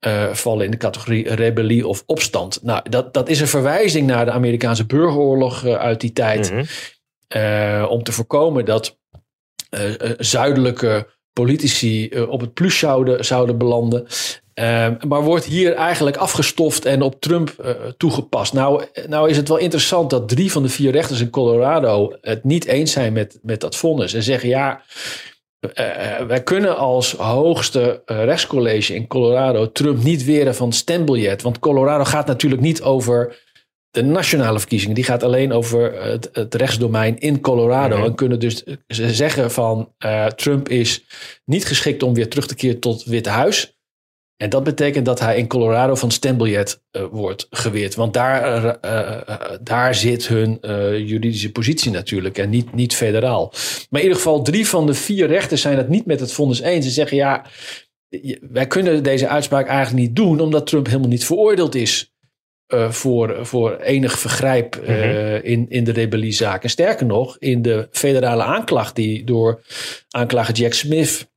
[0.07, 2.63] uh, vallen in de categorie rebellie of opstand.
[2.63, 6.51] Nou, dat, dat is een verwijzing naar de Amerikaanse burgeroorlog uh, uit die tijd.
[6.51, 6.67] Mm -hmm.
[7.43, 8.99] uh, om te voorkomen dat
[10.19, 14.07] zuidelijke politici op het plus zouden, zouden belanden.
[15.09, 18.53] maar wordt hier eigenlijk afgestoft en op Trump toegepast.
[18.53, 22.45] Nou, nou is het wel interessant dat drie van de vier rechters in Colorado het
[22.45, 24.15] niet eens zijn met, met dat vonnis.
[24.15, 24.83] En zeggen ja,
[25.65, 31.43] uh, wij kunnen als hoogste uh, rechtscollege in Colorado Trump niet weren van stembiljet.
[31.43, 33.43] Want Colorado gaat natuurlijk niet over
[33.91, 34.95] de nationale verkiezingen.
[34.95, 37.95] Die gaat alleen over het, het rechtsdomein in Colorado.
[37.95, 38.11] Mm-hmm.
[38.11, 41.05] En kunnen dus zeggen van uh, Trump is
[41.45, 43.74] niet geschikt om weer terug te keren tot Witte Huis.
[44.37, 47.95] En dat betekent dat hij in Colorado van stembiljet uh, wordt geweerd.
[47.95, 50.59] Want daar, uh, uh, daar zit hun
[51.07, 53.53] juridische positie natuurlijk en niet, niet federaal.
[53.91, 56.61] Maar in ieder geval drie van de vier rechters zijn het niet met het vonnis
[56.61, 56.87] eens.
[56.87, 57.45] Ze zeggen ja,
[58.41, 62.13] wij kunnen deze uitspraak eigenlijk niet doen omdat Trump helemaal niet veroordeeld is.
[62.89, 65.41] voor, voor enig vergrijp mm-hmm.
[65.43, 66.63] in, in de rebelliezaak.
[66.63, 69.61] En sterker nog, in de federale aanklacht die door
[70.11, 71.33] aanklager Jack Smith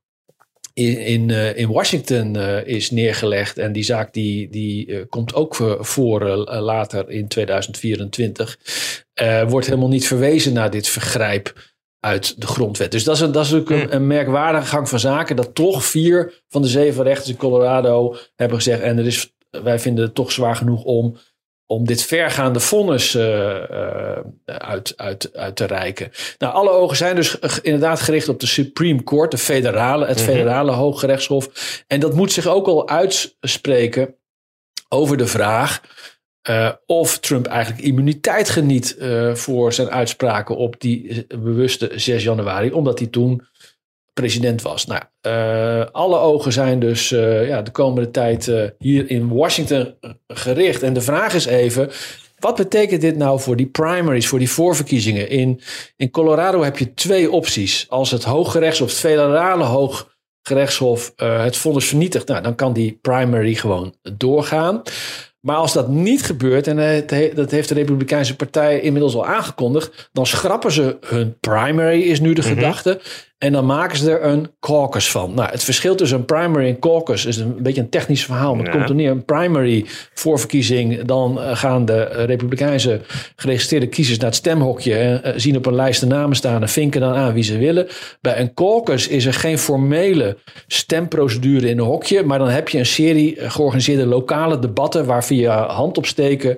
[0.78, 3.58] in, in, uh, in Washington uh, is neergelegd.
[3.58, 8.58] En die zaak die, die uh, komt ook voor later in 2024.
[9.48, 12.90] wordt helemaal niet verwezen naar dit vergrijp uit de grondwet.
[12.90, 15.36] Dus dat is, een, dat is ook een, een, merkwaardige gang van zaken.
[15.36, 18.80] Dat toch vier van de zeven rechters in Colorado hebben gezegd.
[18.80, 21.16] En er is, wij vinden het toch zwaar genoeg om
[21.70, 26.10] om dit vergaande vonnis uh, uh, uit, uit, uit te reiken.
[26.38, 30.34] Nou, alle ogen zijn dus inderdaad gericht op de Supreme Court, de federale, het mm-hmm.
[30.34, 31.48] federale Hooggerechtshof.
[31.86, 34.14] En dat moet zich ook al uitspreken
[34.88, 35.80] over de vraag
[36.50, 38.96] uh, of Trump eigenlijk immuniteit geniet
[39.32, 43.46] voor zijn uitspraken op die bewuste 6 januari, omdat hij toen
[44.20, 44.86] president was.
[44.86, 49.94] Nou, uh, alle ogen zijn dus uh, ja, de komende tijd uh, hier in Washington
[50.28, 50.82] gericht.
[50.82, 51.90] En de vraag is even,
[52.38, 55.28] wat betekent dit nou voor die primaries, voor die voorverkiezingen?
[55.28, 55.60] In,
[55.96, 57.86] in Colorado heb je twee opties.
[57.88, 63.94] Als het Hooggerechtshof, het federale Hooggerechtshof het vonnis vernietigt, nou, dan kan die primary gewoon
[64.16, 64.82] doorgaan.
[65.40, 70.26] Maar als dat niet gebeurt, en dat heeft de Republikeinse Partij inmiddels al aangekondigd, dan
[70.26, 72.56] schrappen ze hun primary, is nu de mm-hmm.
[72.56, 73.00] gedachte.
[73.38, 75.34] En dan maken ze er een caucus van.
[75.34, 78.54] Nou, het verschil tussen een primary en caucus is een beetje een technisch verhaal.
[78.54, 79.10] Maar het komt er neer.
[79.10, 81.02] Een primary voorverkiezing.
[81.02, 83.00] Dan eh, gaan de Republikeinse
[83.36, 84.94] geregistreerde kiezers naar het stemhokje.
[84.94, 87.58] En eh, zien op een lijst de namen staan en vinken dan aan wie ze
[87.58, 87.86] willen.
[88.20, 92.22] Bij een caucus is er geen formele stemprocedure in een hokje.
[92.22, 95.06] Maar dan heb je een serie eh, georganiseerde lokale debatten.
[95.06, 96.56] Waar via handopsteken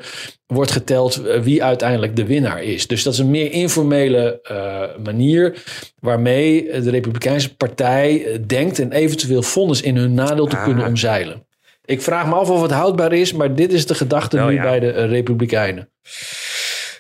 [0.51, 2.87] wordt geteld eh, wie uiteindelijk de winnaar is.
[2.87, 5.63] Dus dat is een meer informele uh, manier
[5.99, 10.89] waarmee de Republikeinse Partij eh, denkt en eventueel vonnis in hun nadeel te kunnen ah.
[10.89, 11.47] omzeilen.
[11.85, 14.81] Ik vraag me af of het houdbaar is, maar dit is de gedachte nu bij
[14.81, 15.91] de Republikeinen.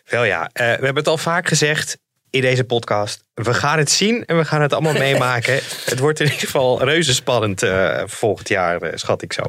[0.04, 1.98] Wel ja, eh, we hebben het al vaak gezegd
[2.30, 3.24] in deze podcast.
[3.34, 5.54] We gaan het zien en we gaan het allemaal meemaken.
[5.84, 9.42] Het wordt in ieder geval reuze spannend uh, volgend jaar, uh, schat ik zo.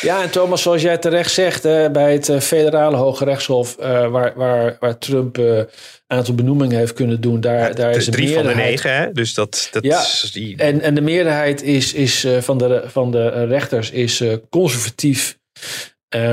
[0.00, 4.76] Ja, en Thomas, zoals jij terecht zegt, uh, bij het federale Hoge Rechtshof, waar, waar,
[4.80, 5.66] waar Trump een
[6.06, 9.12] aantal benoemingen heeft kunnen doen, daar, ja, daar is een drie van de negen, hè?
[9.12, 10.56] Dus dat, dat ja, is die...
[10.56, 15.38] en, en de meerderheid is, is, van, de, van de rechters is conservatief.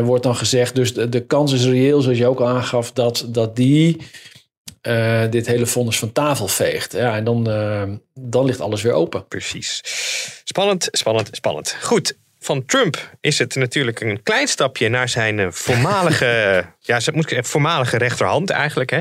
[0.03, 0.75] wordt dan gezegd.
[0.75, 3.97] Dus de, de kans is reëel, zoals je ook al aangaf, dat, dat die
[4.81, 6.91] uh, dit hele vonnis van tafel veegt.
[6.91, 9.27] Ja, en dan, uh, dan ligt alles weer open.
[9.27, 9.81] Precies.
[10.43, 11.75] Spannend, spannend, spannend.
[11.81, 12.17] Goed.
[12.39, 16.25] Van Trump is het natuurlijk een klein stapje naar zijn voormalige,
[16.79, 18.89] ja, moet ik zeggen, voormalige rechterhand eigenlijk.
[18.89, 18.99] Hè.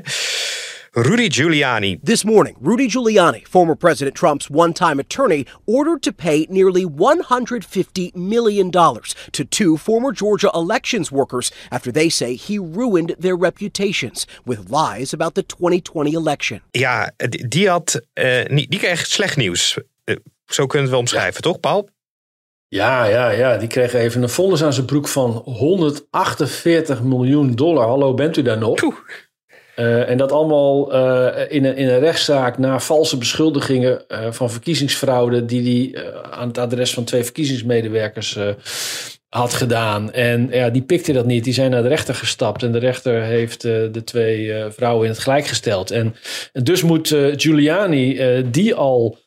[0.94, 2.00] Rudy Giuliani.
[2.02, 8.16] This morning, Rudy Giuliani, former President Trump's one time attorney, ordered to pay nearly $150
[8.16, 14.70] million to two former Georgia elections workers after they say he ruined their reputations with
[14.70, 16.62] lies about the 2020 election.
[16.72, 17.10] Ja,
[17.48, 19.78] die, had, uh, die kreeg slecht nieuws.
[20.04, 21.40] Uh, zo kunnen we omschrijven, ja.
[21.40, 21.88] toch, Paul?
[22.68, 23.56] Ja, ja, ja.
[23.56, 27.86] Die kreeg even een vonnis aan zijn broek van 148 miljoen dollar.
[27.86, 28.74] Hallo, bent u daar nog?
[28.74, 28.96] Poeh.
[29.78, 34.50] Uh, en dat allemaal uh, in, een, in een rechtszaak na valse beschuldigingen uh, van
[34.50, 38.38] verkiezingsfraude, die hij aan het adres van twee verkiezingsmedewerkers
[39.28, 40.12] had gedaan.
[40.12, 41.44] En ja, die pikte dat niet.
[41.44, 45.20] Die zijn naar de rechter gestapt en de rechter heeft de twee vrouwen in het
[45.20, 45.90] gelijk gesteld.
[45.90, 46.14] En,
[46.52, 49.18] dus moet Giuliani, die al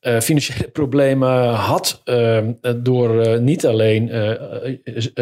[0.00, 2.02] financiële problemen had
[2.76, 4.10] door niet alleen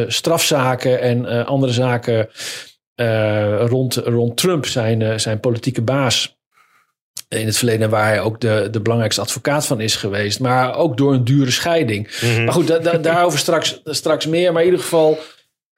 [0.07, 2.29] strafzaken en andere zaken
[3.67, 6.39] rond, rond Trump, zijn, uh, zijn politieke baas.
[7.29, 10.41] In het verleden waar hij ook de, de belangrijkste advocaat van is geweest.
[10.41, 12.21] Maar ook door een dure scheiding.
[12.23, 12.45] Mm -hmm.
[12.45, 14.53] Maar goed, da, da, daarover straks, straks meer.
[14.53, 15.19] Maar in ieder geval,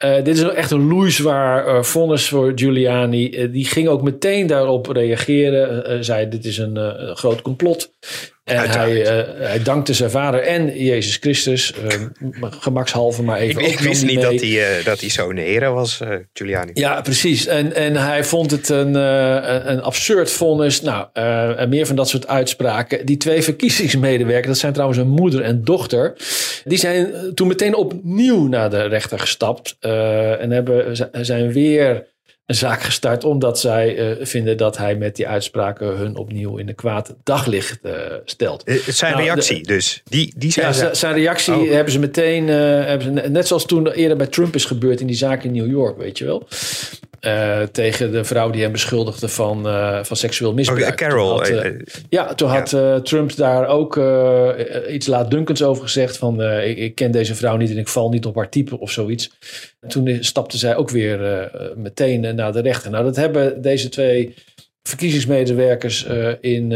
[0.05, 3.31] uh, dit is echt een loeizwaar uh, vonnis voor Giuliani.
[3.31, 6.05] Uh, die ging ook meteen daarop reageren.
[6.05, 6.77] zei, dit is een
[7.17, 7.91] groot complot.
[8.49, 11.75] En hij, uh, hij dankte zijn vader en Jezus Christus.
[11.85, 12.09] Uh,
[12.41, 13.63] gemakshalve maar even.
[13.63, 16.01] Ik, ik wist niet dat hij, uh, dat hij zo'n heren was,
[16.33, 16.71] Giuliani.
[16.75, 17.47] Ja, precies.
[17.47, 20.81] En, en hij vond het een, een absurd vonnis.
[20.81, 21.07] Nou,
[21.57, 23.07] en meer van dat soort uitspraken.
[23.07, 26.17] Die twee verkiezingsmedewerkers, dat zijn trouwens een moeder en dochter.
[26.65, 29.77] Die zijn toen meteen opnieuw naar de rechter gestapt.
[29.81, 32.07] en hebben, zijn weer
[32.49, 36.67] een zaak gestart omdat zij uh, vinden dat hij met die uitspraken hun opnieuw in
[36.67, 37.93] de kwaad daglicht uh,
[38.25, 38.69] stelt.
[38.69, 40.03] Uh, zijn nou, reactie de, dus.
[40.05, 41.71] Die, die zijn, ja, zijn reactie oh.
[41.71, 45.17] hebben ze meteen, hebben ze, net zoals toen eerder bij Trump is gebeurd in die
[45.17, 46.49] zaak in New York, weet je wel.
[47.73, 49.63] Tegen de vrouw die hem beschuldigde van,
[50.05, 50.91] van seksueel misbruik.
[50.91, 51.39] Oh, Carol.
[51.39, 51.73] Toen had,
[52.09, 52.77] ja, toen had.
[53.05, 54.01] Trump daar ook
[54.89, 58.27] iets laatdunkends over gezegd van ik, ik, ken deze vrouw niet en ik val niet
[58.27, 59.31] op haar type of zoiets.
[59.81, 62.91] En toen stapte zij ook weer meteen naar de rechter.
[62.91, 64.35] Nou, dat hebben deze twee
[64.83, 66.07] verkiezingsmedewerkers
[66.41, 66.73] in.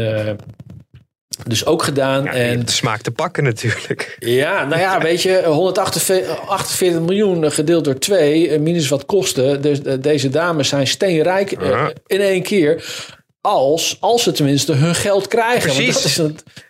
[1.47, 2.23] Dus ook gedaan.
[2.23, 4.15] Ja, en smaak te pakken natuurlijk.
[4.19, 9.61] Ja, nou ja, weet je, 148 miljoen gedeeld door twee, minus wat kosten.
[9.61, 12.83] Dus deze dames zijn steenrijk uh, in één keer.
[13.41, 15.75] Als, als ze tenminste hun geld krijgen.
[15.75, 16.21] Want dat, is,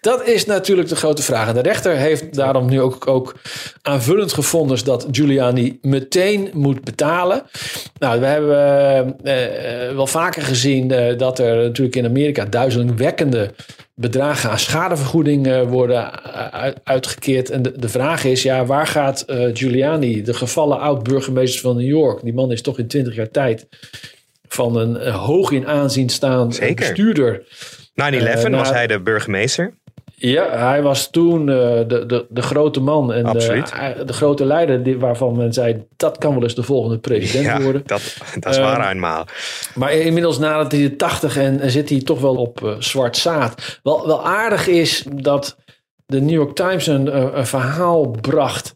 [0.02, 1.48] dat is natuurlijk de grote vraag.
[1.48, 3.36] En de rechter heeft daarom nu ook, ook
[3.82, 7.44] aanvullend gevonden dat Giuliani meteen moet betalen.
[8.00, 13.54] Nou, we hebben uh, uh, wel vaker gezien uh, dat er natuurlijk in Amerika duizelingwekkende
[13.96, 16.24] bedragen aan schadevergoeding worden
[16.84, 17.50] uitgekeerd.
[17.50, 22.24] En de, de vraag is, ja, waar gaat Giuliani, de gevallen oud-burgemeester van New York,
[22.24, 23.68] die man is toch in 20 jaar tijd
[24.48, 26.76] van een hoog in aanzien staan Zeker.
[26.76, 27.42] bestuurder.
[27.42, 29.74] 9-11 uh, was hij de burgemeester.
[30.26, 31.56] Ja, hij was toen uh,
[31.88, 33.64] de, de, de grote man en de,
[34.06, 37.62] de, grote leider die, waarvan men zei dat kan wel eens de volgende president ja,
[37.62, 37.82] worden.
[37.86, 39.26] Dat, dat is waar uh, eenmaal.
[39.76, 43.18] Maar inmiddels nadat hij de 80 en, en zit hij toch wel op uh, zwart
[43.18, 43.80] zaad.
[43.84, 45.58] Wel, wel aardig is dat
[46.06, 48.76] de New York Times een, een verhaal bracht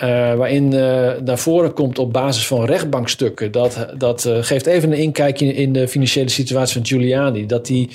[0.00, 3.52] uh, waarin uh, naar voren komt op basis van rechtbankstukken.
[3.52, 7.46] Dat, dat uh, geeft even een inkijkje in de financiële situatie van Giuliani.
[7.46, 7.88] Dat hij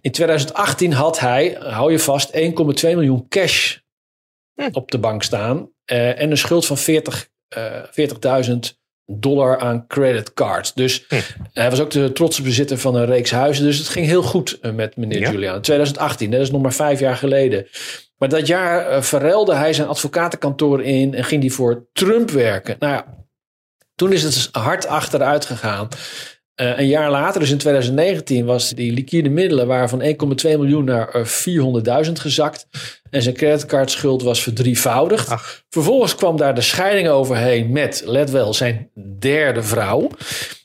[0.00, 2.40] in 2018 had hij, hou je vast, 1,2
[2.82, 3.76] miljoen cash
[4.54, 4.68] hm.
[4.72, 5.70] op de bank staan.
[5.84, 8.54] en een schuld van 40, 40.000
[9.06, 10.74] dollar aan creditcards.
[10.74, 11.20] Dus hm.
[11.52, 13.64] hij was ook de trotse bezitter van een reeks huizen.
[13.64, 15.30] Dus het ging heel goed met meneer ja.
[15.30, 15.60] Giuliani.
[15.60, 17.66] 2018, dat is nog maar vijf jaar geleden.
[18.24, 22.76] Maar dat jaar uh, verruilde hij zijn advocatenkantoor in en ging hij voor Trump werken.
[22.78, 23.26] Nou ja,
[23.94, 25.88] toen is het hard achteruit gegaan.
[26.60, 30.08] Uh, een jaar later, dus in 2019, was die liquide middelen waren van 1,2
[30.42, 32.66] miljoen naar uh, 400.000 gezakt.
[33.10, 35.30] En zijn creditcardschuld was verdrievoudigd.
[35.30, 35.64] Ach.
[35.70, 40.10] Vervolgens kwam daar de scheiding overheen met, let wel, zijn derde vrouw.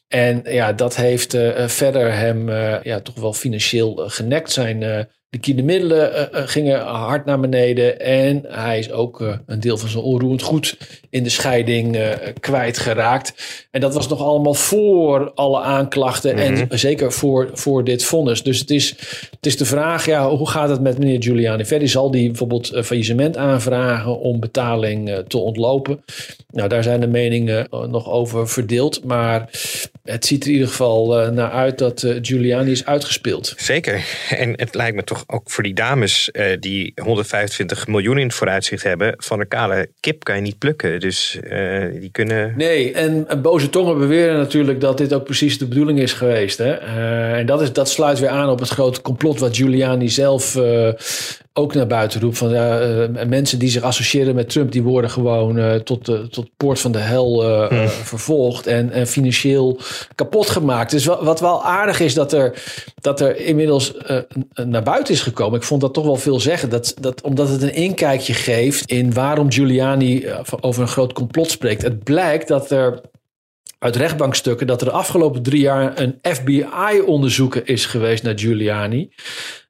[0.07, 4.51] En ja, dat heeft uh, verder hem uh, ja, toch wel financieel genekt.
[4.51, 7.99] Zijn liquide middelen gingen hard naar beneden.
[7.99, 10.77] En hij is ook een deel van zijn onroerend goed
[11.09, 11.97] in de scheiding
[12.39, 13.33] kwijtgeraakt.
[13.71, 16.35] En dat was nog allemaal voor alle aanklachten.
[16.35, 16.75] En Mhm.
[16.77, 18.43] zeker voor, voor dit vonnis.
[18.43, 18.89] Dus het is,
[19.31, 21.89] het is de vraag, ja, hoe gaat het met meneer Giuliani verder?
[21.89, 26.03] Zal die bijvoorbeeld faillissement aanvragen om betaling te ontlopen?
[26.51, 29.03] Nou, daar zijn de meningen nog over verdeeld.
[29.03, 29.49] Maar
[30.03, 33.53] het ziet er in ieder geval uh, naar uit dat uh, Giuliani is uitgespeeld.
[33.57, 34.05] Zeker.
[34.29, 38.35] En het lijkt me toch ook voor die dames uh, die 125 miljoen in het
[38.35, 39.13] vooruitzicht hebben.
[39.17, 40.99] Van een kale kip kan je niet plukken.
[40.99, 41.39] Dus
[41.99, 42.53] die kunnen.
[42.57, 46.57] Nee, en boze tongen beweren natuurlijk dat dit ook precies de bedoeling is geweest.
[46.57, 46.71] Hè?
[46.71, 50.57] en dat, is, dat sluit weer aan op het grote complot wat Giuliani zelf
[51.53, 52.37] ook naar buiten roept.
[52.37, 56.49] Van uh, mensen die zich associëren met Trump, die worden gewoon uh, tot, de, tot
[56.57, 57.87] poort van de hel uh, hmm.
[57.87, 59.79] vervolgd en, en, financieel
[60.15, 60.91] kapot gemaakt.
[60.91, 62.63] Dus wat, wat wel aardig is dat er,
[63.01, 63.93] dat er inmiddels
[64.53, 65.59] naar buiten is gekomen.
[65.59, 66.69] Ik vond dat toch wel veel zeggen.
[66.69, 70.25] Dat, dat, omdat het een inkijkje geeft in waarom Giuliani
[70.59, 71.81] over een groot complot spreekt.
[71.81, 73.01] Het blijkt dat er
[73.79, 79.09] uit rechtbankstukken dat er de afgelopen drie jaar een FBI-onderzoek is geweest naar Giuliani.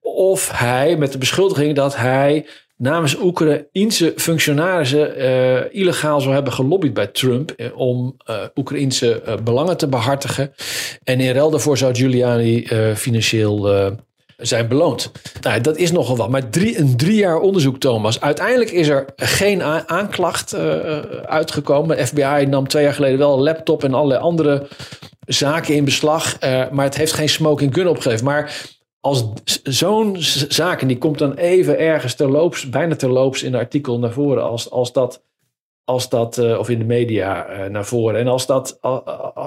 [0.01, 2.45] Of hij met de beschuldiging dat hij
[2.77, 9.77] namens Oekraïense functionarissen uh, illegaal zou hebben gelobbyd bij Trump uh, om uh, Oekraïense belangen
[9.77, 10.53] te behartigen.
[11.03, 13.67] En in ruil daarvoor zou Giuliani financieel
[14.39, 15.11] zijn beloond.
[15.41, 16.29] Nou, dat is nogal wat.
[16.29, 18.21] Maar drie, een drie jaar onderzoek, Thomas.
[18.21, 20.55] Uiteindelijk is er geen aanklacht
[21.25, 21.97] uitgekomen.
[21.97, 24.67] De FBI nam twee jaar geleden wel een laptop en allerlei andere
[25.25, 26.39] zaken in beslag.
[26.71, 28.25] maar het heeft geen smoking gun opgegeven.
[28.25, 29.25] Maar als
[29.63, 30.15] zo'n
[30.47, 34.43] zaak, en die komt dan even ergens terloops, bijna terloops in een artikel naar voren,
[34.43, 35.23] als, als dat,
[35.83, 38.19] als dat of in de media naar voren.
[38.19, 38.77] En als, dat,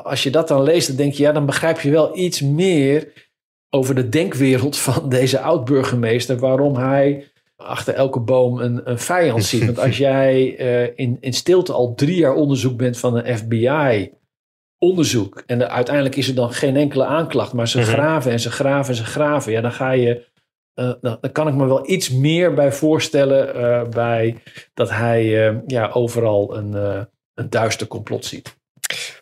[0.04, 3.30] als je dat dan leest, dan denk je, ja, dan begrijp je wel iets meer
[3.74, 9.64] over de denkwereld van deze oud-burgemeester, waarom hij achter elke boom een, een vijand ziet.
[9.64, 14.12] Want als jij uh, in, in stilte al drie jaar onderzoek bent van een FBI
[14.78, 15.42] onderzoek.
[15.46, 17.52] En uiteindelijk is er dan geen enkele aanklacht.
[17.52, 17.88] Maar ze Mhm.
[17.88, 19.52] graven en ze graven en ze graven.
[19.52, 20.30] Ja, dan ga je.
[20.74, 23.56] Uh, dan, dan, kan ik me wel iets meer bij voorstellen.
[23.56, 24.36] Uh, bij
[24.74, 25.24] dat hij
[25.66, 26.72] ja, overal een,
[27.34, 28.60] een duister complot ziet.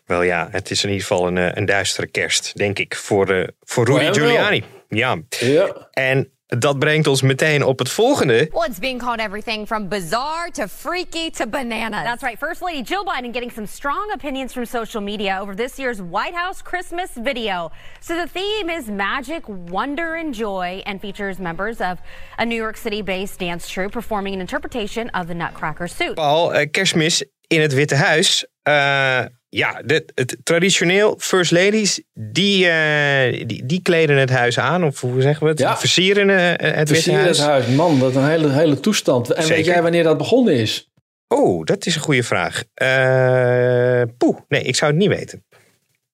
[0.05, 3.85] Wel ja, het is in ieder geval een, een duistere kerst, denk ik, voor, voor
[3.85, 4.63] Rudy Giuliani.
[4.87, 5.17] Ja.
[5.29, 5.87] ja.
[5.91, 8.49] En dat brengt ons meteen op het volgende.
[8.51, 12.03] Well, it's being called everything from bizarre to freaky to bananas.
[12.03, 12.37] That's right.
[12.37, 16.35] First Lady Jill Biden getting some strong opinions from social media over this year's White
[16.35, 17.71] House Christmas video.
[17.99, 21.99] So the theme is magic, wonder, and joy, and features members of
[22.37, 26.15] a New York City based dance troupe performing an interpretation of the Nutcracker suit.
[26.15, 28.45] Paul, uh, kerstmis in het Witte Huis.
[28.67, 34.83] Uh, ja, het, traditioneel First Ladies, die, uh, die, die, kleden het huis aan.
[34.83, 35.59] Of hoe zeggen we het?
[35.59, 35.77] Ja.
[35.77, 37.37] Versieren uh, het Witte Versieren Huis.
[37.37, 37.67] het huis.
[37.67, 39.31] Man, wat een hele, hele toestand.
[39.31, 39.55] En Zeker.
[39.57, 40.91] weet jij wanneer dat begonnen is?
[41.27, 42.63] Oh, dat is een goede vraag.
[42.81, 45.45] Uh, poeh, nee, ik zou het niet weten.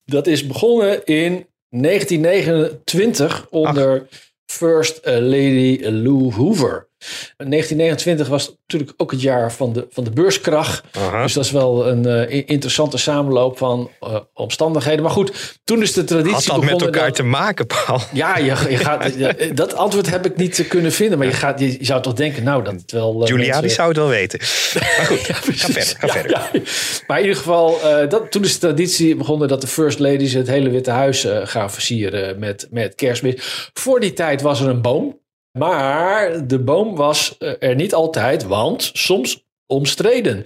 [0.06, 4.08] Dat is begonnen in 1929 onder Ach.
[4.46, 6.87] First Lady Lou Hoover.
[6.98, 10.84] 1929 was natuurlijk ook het jaar van de, van de beurskrach.
[10.92, 11.22] Aha.
[11.22, 15.04] Dus dat is wel een uh, interessante samenloop van uh, omstandigheden.
[15.04, 16.76] Maar goed, toen is de traditie Had dat begonnen...
[16.76, 18.02] met elkaar dat, te maken, Paul?
[18.14, 21.18] Ja, je, je gaat, je, dat antwoord heb ik niet kunnen vinden.
[21.18, 23.22] Maar je, gaat, je, je zou toch denken, nou, dat het wel...
[23.22, 23.70] Uh, Giuliani mensen...
[23.70, 24.40] zou het wel weten.
[24.74, 25.96] Maar goed, ja, ga verder.
[25.98, 26.32] Ga ja, verder.
[26.32, 26.62] Ja.
[27.08, 27.80] Maar in ieder geval,
[28.10, 31.72] dat, toen is de traditie begonnen dat de First Ladies het hele Witte Huis gaan
[31.72, 33.70] versieren met, met kerstmis.
[33.74, 35.17] Voor die tijd was er een boom.
[35.58, 40.46] Maar de boom was er niet altijd, want soms omstreden.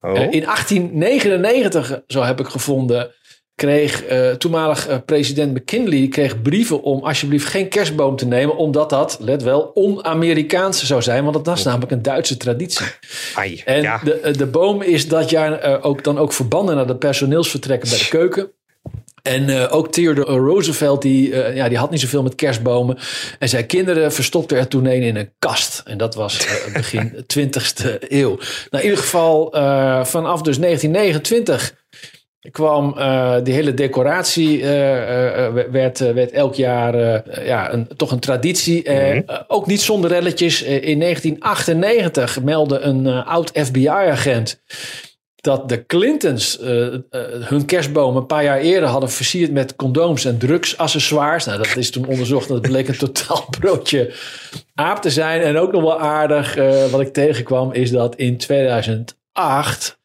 [0.00, 0.10] Oh.
[0.10, 3.10] Uh, in 1899, zo heb ik gevonden,
[3.54, 8.90] kreeg uh, toenmalig uh, president McKinley kreeg brieven om alsjeblieft geen kerstboom te nemen, omdat
[8.90, 12.86] dat, let wel, on-Amerikaans zou zijn, want dat was namelijk een Duitse traditie.
[13.34, 14.00] Ai, en ja.
[14.04, 18.08] de, de boom is dat jaar ook, dan ook verbannen naar de personeelsvertrekken bij de
[18.08, 18.50] keuken.
[19.22, 22.98] En uh, ook Theodore Roosevelt, die, uh, ja, die had niet zoveel met kerstbomen.
[23.38, 25.82] En zijn kinderen verstopten er toen een in een kast.
[25.84, 28.36] En dat was uh, begin 20e eeuw.
[28.70, 29.48] Nou, in ieder geval
[30.04, 31.74] vanaf dus 1929
[32.50, 32.94] kwam
[33.44, 34.64] die hele decoratie,
[35.70, 38.90] werd, werd elk jaar ja, een, toch een traditie.
[38.90, 39.12] Mhm.
[39.12, 39.24] -hmm.
[39.46, 40.62] ook niet zonder relletjes.
[40.62, 44.60] in 1998 meldde een oud FBI-agent
[45.40, 46.98] dat de Clintons uh, uh,
[47.40, 51.44] hun kerstboom een paar jaar eerder hadden versierd met condooms en drugsaccessoires.
[51.44, 54.14] Nou, dat is toen onderzocht en dat bleek een totaal broodje
[54.74, 55.40] aap te zijn.
[55.40, 59.98] En ook nog wel aardig, uh, wat ik tegenkwam, is dat in 2008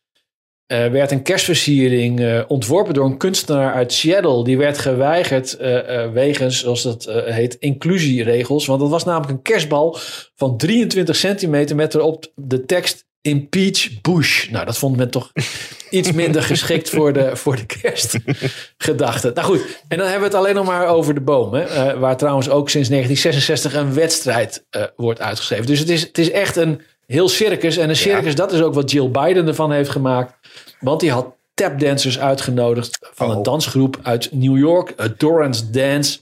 [0.66, 4.44] eh, werd een kerstversiering eh, ontworpen door een kunstenaar uit Seattle.
[4.44, 8.66] Die werd geweigerd eh, eh, wegens, zoals dat eh, heet, inclusieregels.
[8.66, 9.98] Want dat was namelijk een kerstbal
[10.36, 14.50] van 23 centimeter met erop de tekst Impeach Bush.
[14.50, 15.32] Nou, dat vond men toch
[15.90, 19.32] iets minder geschikt voor de, voor de kerstgedachte.
[19.34, 21.54] Nou goed, en dan hebben we het alleen nog maar over de boom.
[21.54, 25.66] Hè, eh, waar trouwens ook sinds 1966 een wedstrijd eh, wordt uitgeschreven.
[25.66, 27.78] Dus het is, het is echt een heel circus.
[27.78, 30.34] En een circus, dat is ook wat Jill Biden ervan heeft gemaakt.
[30.80, 35.18] Want die had tapdancers uitgenodigd van een dansgroep uit New York.
[35.18, 36.20] Doran's Dance.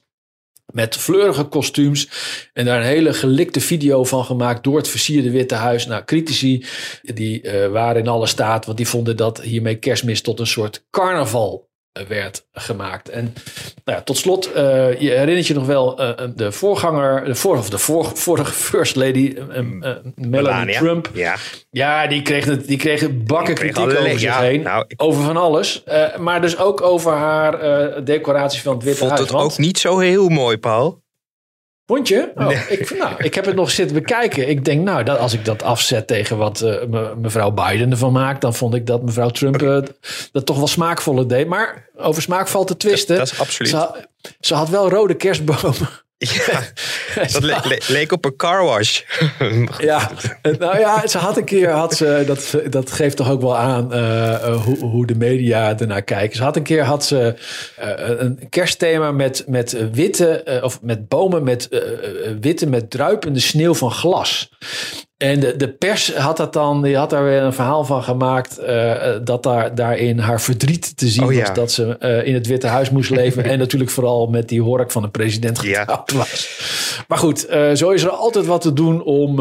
[0.73, 2.09] Met fleurige kostuums.
[2.53, 5.85] En daar een hele gelikte video van gemaakt door het versierde Witte Huis.
[5.85, 6.65] Nou, critici
[7.01, 8.65] die eh, waren in alle staat.
[8.65, 11.71] Want die vonden dat hiermee kerstmis tot een soort carnaval
[12.07, 13.09] werd gemaakt.
[13.09, 13.33] En
[13.85, 17.57] nou ja, tot slot, eh, je herinnert je nog wel eh, de voorganger, de, vor,
[17.57, 20.79] of de vor, vorige First Lady, eh, Melanie Melania.
[20.79, 21.09] Trump.
[21.13, 21.35] Ja.
[21.71, 24.61] Ja, die kreeg, het, die kreeg bakken kreeg kritiek over zich ja, heen.
[24.61, 25.83] nou, over van alles.
[26.19, 29.23] Maar dus ook over haar decoratie van het Witte Vond Huis.
[29.23, 31.02] het Want- ook niet zo heel mooi, Paul.
[31.85, 32.31] Vond je?
[32.35, 34.49] Oh, ik, nou, ik heb het nog zitten bekijken.
[34.49, 38.11] Ik denk, nou, dat, als ik dat afzet tegen wat eh, me- mevrouw Biden ervan
[38.11, 39.77] maakt, dan vond ik dat mevrouw Trump eh,
[40.31, 41.47] dat toch wel smaakvoller deed.
[41.47, 43.17] Maar over smaak valt te twisten.
[43.17, 43.71] Dat is absoluut.
[43.71, 44.07] Ze,
[44.39, 45.89] ze had wel rode kerstbomen.
[46.17, 46.61] Ja,
[47.15, 49.01] dat le- le- leek op een car wash.
[49.77, 50.11] Ja,
[50.41, 53.57] eh, nou ja, ze had een keer, had ze, dat, dat geeft toch ook wel
[53.57, 56.35] aan eh, eh, hoe, hoe de media ernaar kijken.
[56.37, 57.35] Ze had een keer had ze
[58.17, 61.67] een kerstthema met, met witte, of met bomen met
[62.39, 64.49] witte, met druipende sneeuw van glas.
[65.23, 68.57] En de, de pers had dat dan, die had daar weer een verhaal van gemaakt.
[68.57, 71.39] eh, dat daar, daarin haar verdriet te zien Oh, ja.
[71.39, 71.53] was.
[71.53, 73.43] Dat ze eh, in het Witte Huis moest leven.
[73.51, 76.49] en natuurlijk vooral met die hork van de president getrouwd was.
[77.07, 79.35] Maar goed, eh, zo is er altijd wat te doen om,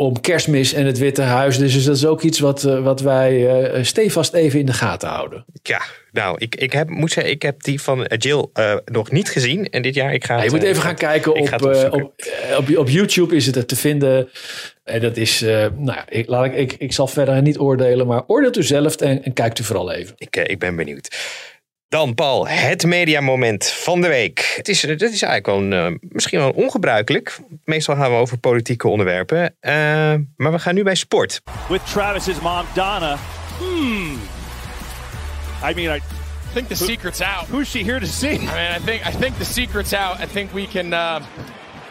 [0.00, 1.58] om kerstmis en het Witte Huis.
[1.58, 5.08] Dus dat is ook iets wat, eh, wat wij eh, stevast even in de gaten
[5.08, 5.44] houden.
[5.62, 5.82] Ja,
[6.12, 8.46] nou, ik, ik heb, moet zeggen, ik heb die van Jill
[8.84, 9.68] nog niet gezien.
[9.70, 11.52] En dit jaar, ik ga Ja, het, je moet even gaan kijken op,
[11.90, 12.12] op,
[12.56, 14.28] op, op YouTube is het er te vinden.
[14.84, 18.22] En dat is, nou ja, ik, laat ik, ik, ik zal verder niet oordelen, maar
[18.26, 20.14] oordeelt u zelf en, en kijkt u vooral even.
[20.18, 21.08] Ik, ik ben benieuwd.
[21.88, 24.52] Dan Paul, het mediamoment van de week.
[24.56, 27.38] Het is, het is eigenlijk wel een, eh, misschien wel ongebruikelijk.
[27.64, 29.56] Meestal gaan we over politieke onderwerpen.
[29.60, 29.72] Eh,
[30.36, 31.40] maar we gaan nu bij sport.
[31.68, 33.16] with Travis's mom, Donna.
[33.58, 34.18] Hmm.
[35.70, 36.00] I mean, I
[36.52, 37.46] think the secret's out.
[37.48, 38.34] Who's she here to see?
[38.34, 40.20] I mean, I think I think the secret's out.
[40.20, 41.20] I think we can uh,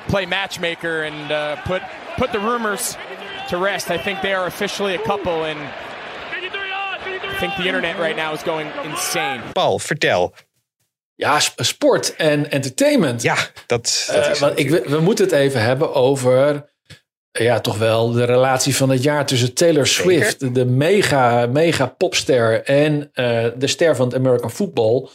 [0.05, 1.81] play matchmaker and uh, put
[2.17, 2.97] put the rumors
[3.49, 3.89] to rest.
[3.89, 5.59] I think they are officially a couple, and
[7.39, 9.39] think the internet right now is going insane.
[9.53, 10.33] Paul, vertel.
[11.15, 13.21] Ja, sp- sport en entertainment.
[13.21, 13.35] Ja,
[13.65, 16.69] dat, dat Eh, is want ik, we, moeten het even hebben over
[17.31, 22.63] ja, toch wel de relatie van het jaar tussen Taylor Swift, de mega, mega popster,
[22.63, 25.07] en eh, de ster van het American football,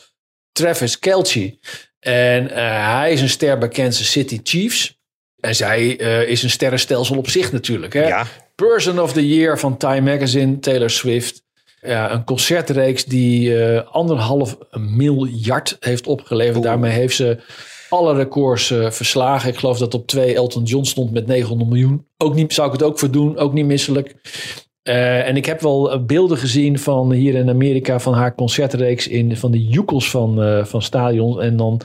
[0.53, 1.59] Travis Kelce.
[2.01, 5.01] En eh, hij is een ster bij Kansas City Chiefs.
[5.41, 7.93] En zij eh, is een sterrenstelsel op zich natuurlijk.
[7.93, 8.07] Hè?
[8.07, 8.27] Ja.
[8.55, 11.42] Person of the Year van Time Magazine, Taylor Swift.
[11.87, 16.63] Ja, een concertreeks die eh, anderhalf miljard heeft opgeleverd.
[16.63, 17.39] Daarmee heeft ze
[17.89, 19.49] alle records eh, verslagen.
[19.49, 22.07] Ik geloof dat op twee Elton John stond met 900 miljoen.
[22.17, 24.15] Ook niet, zou ik het ook voor doen, ook niet misselijk.
[24.83, 29.37] Eh, en ik heb wel beelden gezien van hier in Amerika van haar concertreeks in
[29.37, 31.39] van de joekels van, van stadions.
[31.39, 31.81] En dan,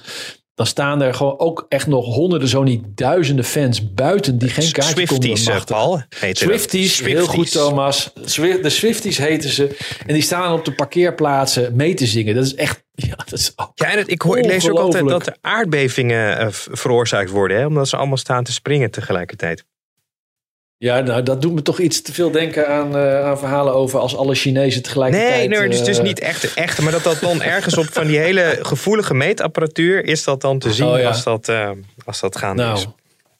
[0.57, 4.71] dan staan er gewoon ook echt nog honderden, zo niet duizenden fans buiten die geen
[4.71, 5.81] kaartje konden Swifties, bemachtigen.
[5.81, 6.01] Paul.
[6.19, 6.37] dat.
[6.37, 7.35] Swifties, heel Swifties.
[7.35, 8.11] goed Thomas.
[8.61, 9.77] De Swifties heten ze.
[10.05, 12.35] En die staan op de parkeerplaatsen mee te zingen.
[12.35, 14.77] Dat is echt, ja, dat is ook Ja, en het- ik, hoor, ik lees ook
[14.79, 17.57] altijd dat er aardbevingen eh, veroorzaakt worden.
[17.57, 19.65] Hè, omdat ze allemaal staan te springen tegelijkertijd.
[20.79, 23.99] Ja, nou, dat doet me toch iets te veel denken aan, eh, aan verhalen over
[23.99, 25.49] als alle Chinezen tegelijkertijd...
[25.49, 26.81] Nee, nee, dus, dus eh, niet echt, echt.
[26.81, 30.73] Maar dat dat dan ergens op van die hele gevoelige meetapparatuur is dat dan te
[30.73, 31.07] zien Oh, ja.
[31.07, 31.69] als, dat, eh,
[32.05, 32.87] als dat gaande Nou, is.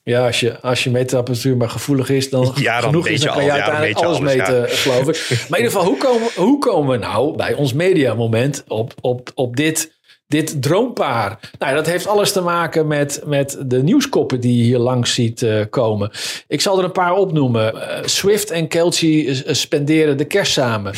[0.02, 3.34] ja, als je, als je meetapparatuur maar gevoelig is, dan, Ja, dan genoeg is, dan
[3.34, 5.26] kan je al- ja, uiteindelijk alles alles, meten, geloof ik.
[5.48, 9.30] Maar in ieder geval, hoe komen, hoe komen we nou bij ons mediamoment op, op,
[9.34, 9.97] op dit,
[10.28, 11.38] dit droompaar?
[11.58, 15.42] Nou, dat heeft alles te maken met, met de nieuwskoppen die je hier langs ziet
[15.42, 16.10] eh, komen.
[16.46, 17.88] Ik zal er een paar opnoemen.
[17.88, 20.94] Eh, Swift en Kelce eh, spenderen de kerst samen.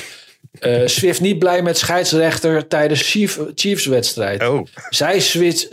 [0.58, 4.48] Eh, Swift niet blij met scheidsrechter tijdens Chief, Chiefs-wedstrijd.
[4.48, 4.66] Oh.
[4.88, 5.68] Zij Swift,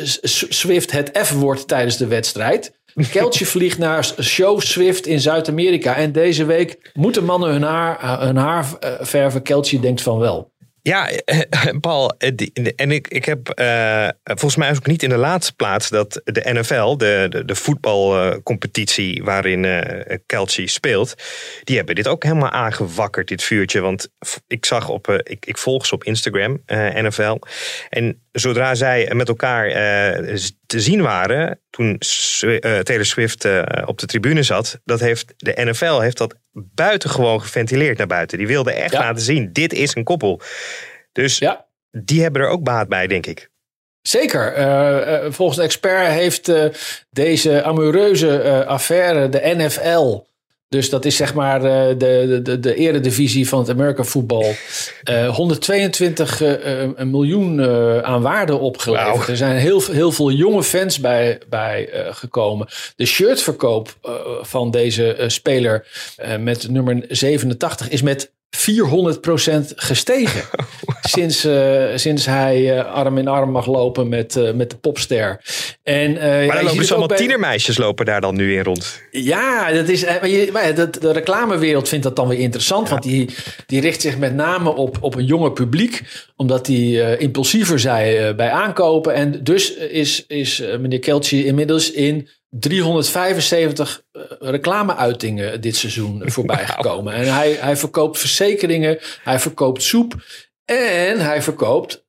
[0.49, 2.76] Swift het F-woord tijdens de wedstrijd.
[3.12, 5.95] Keltje vliegt naar Show Swift in Zuid-Amerika.
[5.95, 8.66] En deze week moeten mannen hun haar, hun haar
[8.99, 9.41] verven.
[9.41, 10.51] Keltje denkt van wel.
[10.88, 11.09] Ja,
[11.81, 15.53] Paul, eh, die- en ik, ik heb eh, volgens mij ook niet in de laatste
[15.55, 21.13] plaats dat de NFL, de, de, de voetbalcompetitie waarin eh Kelsey speelt,
[21.63, 23.79] die hebben dit ook helemaal aangewakkerd, dit vuurtje.
[23.79, 24.07] Want
[24.47, 27.38] ik zag op, eh, ik, ik volg ze op Instagram, eh, NFL.
[27.89, 30.35] En zodra zij met elkaar eh,
[30.68, 35.53] te zien waren, toen eh, Taylor Swift eh, op de tribune zat, dat heeft de
[35.55, 38.38] NFL heeft dat buitengewoon geventileerd naar buiten.
[38.38, 40.41] Die wilde echt laten zien, dit is een koppel.
[41.11, 41.41] Dus
[41.91, 43.49] die hebben er ook baat bij, denk ik.
[44.01, 44.53] Zeker.
[44.53, 46.51] Eh, volgens een expert heeft
[47.09, 50.26] deze amoureuze affaire de NFL.
[50.70, 54.53] Dus dat is zeg maar eh, de, de, de eredivisie van het American voetbal.
[55.03, 57.61] eh 122 eh, miljoen
[58.03, 59.28] aan waarde opgeleverd.
[59.28, 62.68] Er zijn heel, heel veel jonge fans bij, bij gekomen.
[62.95, 63.97] De shirtverkoop
[64.41, 65.88] van deze speler
[66.39, 70.41] met nummer 87 is met 400% gestegen.
[71.02, 75.41] sinds, eh, sinds hij eh, arm in arm mag lopen met, eh, met de popster.
[75.84, 79.02] En, Maar dan lopen dus allemaal bij- tienermeisjes lopen daar dan nu in rond.
[79.12, 82.89] ja, dat is, maar je, maar dat, de reclamewereld vindt dat dan weer interessant.
[82.89, 83.30] Want die,
[83.66, 86.02] die richt zich met name op, op een jonger publiek.
[86.36, 89.14] Omdat die impulsiever zijn bij aankopen.
[89.14, 97.14] En dus is, is meneer Keltje inmiddels in 375 eh, reclameuitingen dit seizoen voorbij gekomen.
[97.14, 100.16] En hij, hij verkoopt verzekeringen, hij verkoopt soep
[100.66, 102.06] en hij verkoopt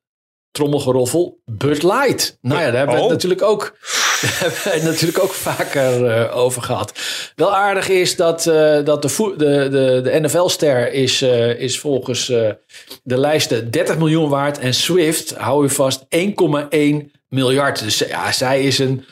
[0.51, 2.37] trommelgeroffel Bud Light.
[2.41, 3.09] Nou ja, daar hebben we het Oh.
[3.09, 3.77] natuurlijk ook,
[4.63, 6.93] hebben natuurlijk ook vaker eh, over gehad.
[7.35, 11.21] Wel aardig is dat, eh, dat de, de, de, de NFL-ster is,
[11.57, 14.59] is volgens de lijsten 30 miljoen waard.
[14.59, 17.83] En Swift, hou je vast, 1,1 miljard.
[17.83, 19.05] Dus ja, zij is een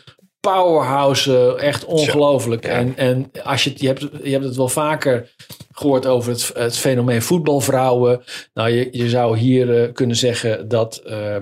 [0.52, 2.66] powerhouse, eh, echt ongelooflijk.
[2.66, 5.30] En, en als je, het- je, hebt, je hebt het wel vaker
[5.72, 8.24] gehoord over het, het fenomeen voetbalvrouwen.
[8.54, 11.36] Nou, je, je zou hier eh, kunnen zeggen dat eh,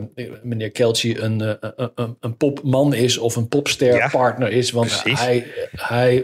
[0.43, 1.57] meneer Kelci een,
[1.95, 4.71] een, een, popman is of een popsterpartner is.
[4.71, 5.19] Want precies.
[5.19, 6.23] hij, hij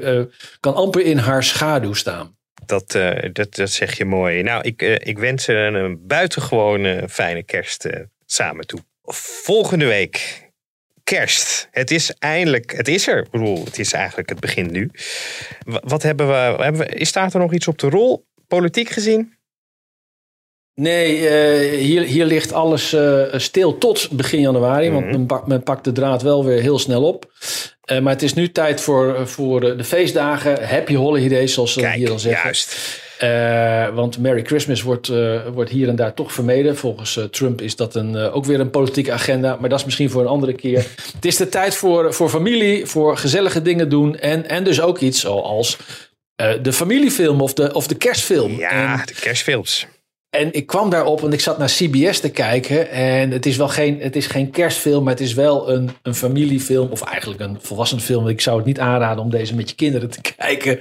[0.60, 2.36] kan amper in haar schaduw staan.
[2.66, 2.92] Dat,
[3.34, 4.42] dat, dat zeg je mooi.
[4.44, 7.88] Nou, ik, ik wens ze een, buitengewoon eh, fijne kerst
[8.26, 8.80] samen toe.
[9.44, 10.50] Volgende week
[11.18, 11.68] kerst.
[11.72, 13.18] Het is eindelijk, het is er.
[13.24, 14.90] Ik bedoel, het is eigenlijk het begin nu.
[15.66, 16.34] Wa- Wat hebben we,
[16.64, 19.34] hebben we, staat er nog iets op de rol, politiek gezien?
[20.74, 24.90] Nee, eh, hier, hier ligt alles eh, stil tot begin januari.
[24.90, 24.94] Mhm.
[25.00, 27.32] Want men, pak- men pakt de draad wel weer heel snel op.
[27.82, 30.68] Eh, maar het is nu tijd voor, voor de feestdagen.
[30.68, 32.44] Happy holidays, zoals ze hier dan zeggen.
[32.44, 32.76] Juist.
[33.22, 36.78] Eh, want Merry Christmas wordt, eh, wordt hier en daar toch vermeden.
[36.78, 39.58] Volgens eh, Trump is dat een, ook weer een politieke agenda.
[39.60, 40.78] Maar dat is misschien voor een andere keer.
[41.16, 44.18] het is de tijd voor, voor familie, voor gezellige dingen doen.
[44.18, 45.78] En, en dus ook iets zoals
[46.62, 48.52] de familiefilm of de, of de kerstfilm.
[48.52, 49.88] Ja, de kerstfilms.
[50.32, 52.90] En ik kwam daarop, want ik zat naar CBS te kijken.
[52.90, 56.16] En het is wel geen, het is geen kerstfilm, maar het is wel een, een
[56.16, 56.92] familiefilm.
[56.92, 58.28] Of eigenlijk een volwassen film.
[58.28, 60.80] Ik zou het niet aanraden om deze met je kinderen te kijken.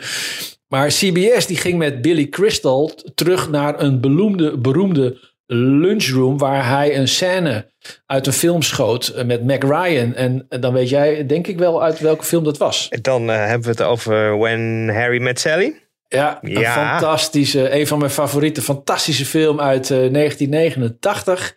[0.69, 6.39] Maar CBS die ging met Billy Crystal terug naar een beroemde, beroemde lunchroom.
[6.39, 7.71] Waar hij een scène
[8.07, 10.15] uit een film schoot eh, met Mac Ryan.
[10.15, 12.89] En dan weet jij denk ik wel uit welke film dat was.
[13.03, 15.90] Dan eh, hebben we het over When Harry Met Sally.
[16.15, 16.99] Ja, een Ja.
[16.99, 21.57] fantastische, een van mijn favoriete fantastische film uit eh, 1989.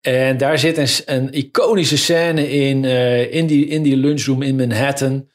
[0.00, 4.56] En daar zit een, een iconische scène in, eh, in, die, in die lunchroom in
[4.56, 5.28] Manhattan.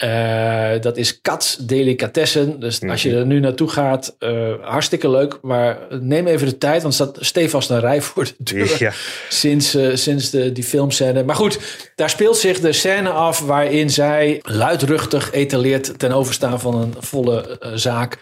[0.00, 2.60] Eh, dat is Cats Delicatessen.
[2.60, 5.38] Dus als je er nu naartoe gaat, eh, hartstikke leuk.
[5.42, 8.76] Maar neem even de tijd, want er staat stevast een rij voor de deur.
[8.78, 8.92] Ja.
[9.28, 11.24] Sinds, eh, sinds de, die filmscène.
[11.24, 11.58] Maar goed,
[11.94, 17.58] daar speelt zich de scène af waarin zij luidruchtig etaleert ten overstaan van een volle
[17.74, 18.18] zaak.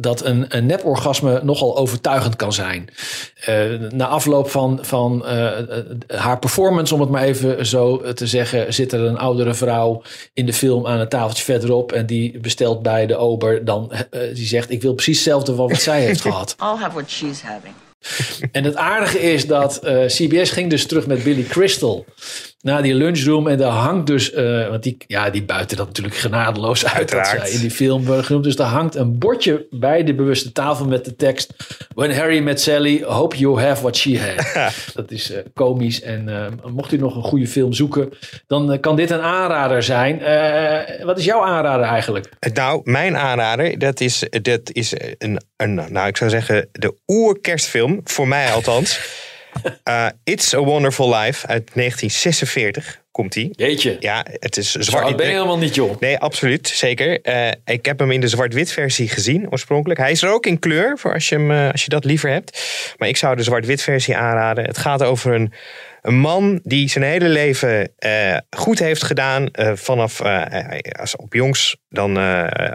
[0.00, 2.88] Dat een, een neporgasme nogal overtuigend kan zijn.
[3.44, 8.26] Eh, na afloop van, van eh, eh, haar performance, om het maar even zo te
[8.26, 11.92] zeggen, zit er een oudere vrouw in de film aan het tafeltje verderop.
[11.92, 13.92] En die bestelt bij de ober dan,
[14.34, 16.56] die zegt: Ik wil precies hetzelfde van wat zij heeft gehad.
[16.60, 17.74] I'll have what she's having.
[18.52, 22.04] En het aardige is dat CBS ging dus terug met Billy Crystal
[22.60, 23.48] naar die lunchroom.
[23.48, 27.26] En daar hangt dus, eh, want die, ja, die buiten dat natuurlijk genadeloos uit dat
[27.26, 28.44] zij in die film worden genoemd.
[28.44, 31.54] Dus daar hangt een bordje bij de bewuste tafel met de tekst:
[31.94, 34.74] When Harry met Sally, hope you have what she had.
[34.94, 36.00] dat is eh, komisch.
[36.00, 38.12] En eh, mocht u nog een goede film zoeken,
[38.46, 40.16] dan kan dit een aanrader zijn.
[41.04, 42.28] Wat is jouw aanrader eigenlijk?
[42.54, 48.00] Nou, mijn aanrader, dat is, dat is een, een, nou ik zou zeggen, de oerkerstfilm,
[48.04, 49.00] voor mij althans.
[49.82, 53.00] Eh, It's a Wonderful Life uit 1946.
[53.10, 53.48] komt hij.
[53.52, 53.96] Jeetje.
[54.00, 55.16] Ja, het is Zwart zwart.
[55.16, 56.00] ben je helemaal niet, joh.
[56.00, 56.68] Nee, absoluut.
[56.68, 57.20] Zeker.
[57.20, 60.00] Eh, ik heb hem in de zwart-wit versie gezien, oorspronkelijk.
[60.00, 62.30] Hij is er ook in kleur, voor als je, hem, eh, als je dat liever
[62.30, 62.62] hebt.
[62.96, 64.64] Maar ik zou de zwart-wit versie aanraden.
[64.64, 65.52] Het gaat over een,
[66.02, 69.48] een man die zijn hele leven eh, goed heeft gedaan.
[69.50, 72.16] eh, vanaf eh, als op jongs, dan,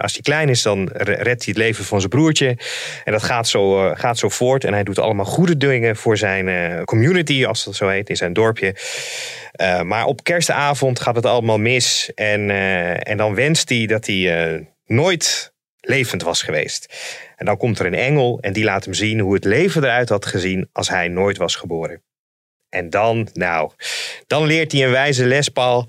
[0.02, 2.58] als hij klein is, dan re- redt hij het leven van zijn broertje.
[3.04, 4.64] En dat gaat zo, gaat zo voort.
[4.64, 8.34] En hij doet allemaal goede dingen voor zijn community, als dat zo heet, in zijn
[8.34, 8.76] dorpje.
[9.84, 12.12] Maar op kerstavond gaat het allemaal mis.
[12.16, 12.50] En,
[13.00, 16.94] en dan wenst hij dat hij nooit levend was geweest.
[17.36, 20.10] En dan komt er een engel en die laat hem zien hoe het leven eruit
[20.10, 22.02] had gezien als hij nooit was geboren.
[22.74, 23.72] En dan, nou,
[24.28, 25.88] dan leert hij een wijze les, Paul.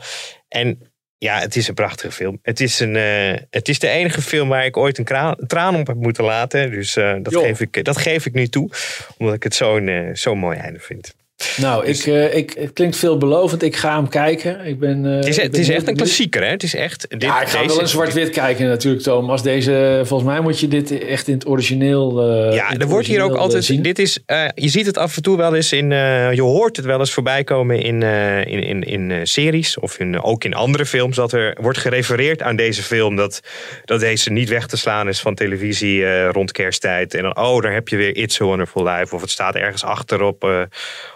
[0.48, 2.38] En ja, het is een prachtige film.
[2.42, 5.76] Het is, een, eh, het is de enige film waar ik ooit een kraan- traan
[5.76, 6.70] op heb moeten laten.
[6.70, 8.70] Dus eh, dat, geef ik, dat geef ik nu toe,
[9.18, 11.14] omdat ik het zo'n eh, zo'n mooi einde vind.
[11.56, 13.62] Nou, ik, eh, ik, het klinkt veelbelovend.
[13.62, 14.66] Ik ga hem kijken.
[14.66, 16.48] Ik ben, eh, Het is, ik het is echt een klassieker, hè?
[16.48, 17.06] Het is echt.
[17.08, 19.42] Dit, Ja, ik ga wel in zwart-wit kijken natuurlijk, Thomas.
[19.42, 23.22] Deze, volgens mij moet je dit echt in het origineel eh, Ja, er wordt hier
[23.22, 23.64] ook altijd.
[23.64, 23.82] zien.
[23.82, 24.18] Dit is,
[24.54, 25.90] je ziet het af en toe wel eens in.
[26.34, 28.02] je hoort het wel eens voorbij komen in,
[28.46, 29.78] in, in, in series.
[29.78, 31.16] Of in, ook in andere films.
[31.16, 33.16] Dat er wordt gerefereerd aan deze film.
[33.16, 33.40] Dat,
[33.84, 37.14] dat deze niet weg te slaan is van televisie rond kersttijd.
[37.14, 39.14] En dan, oh, daar heb je weer It's a Wonderful Life.
[39.14, 40.68] Of het staat ergens achter op,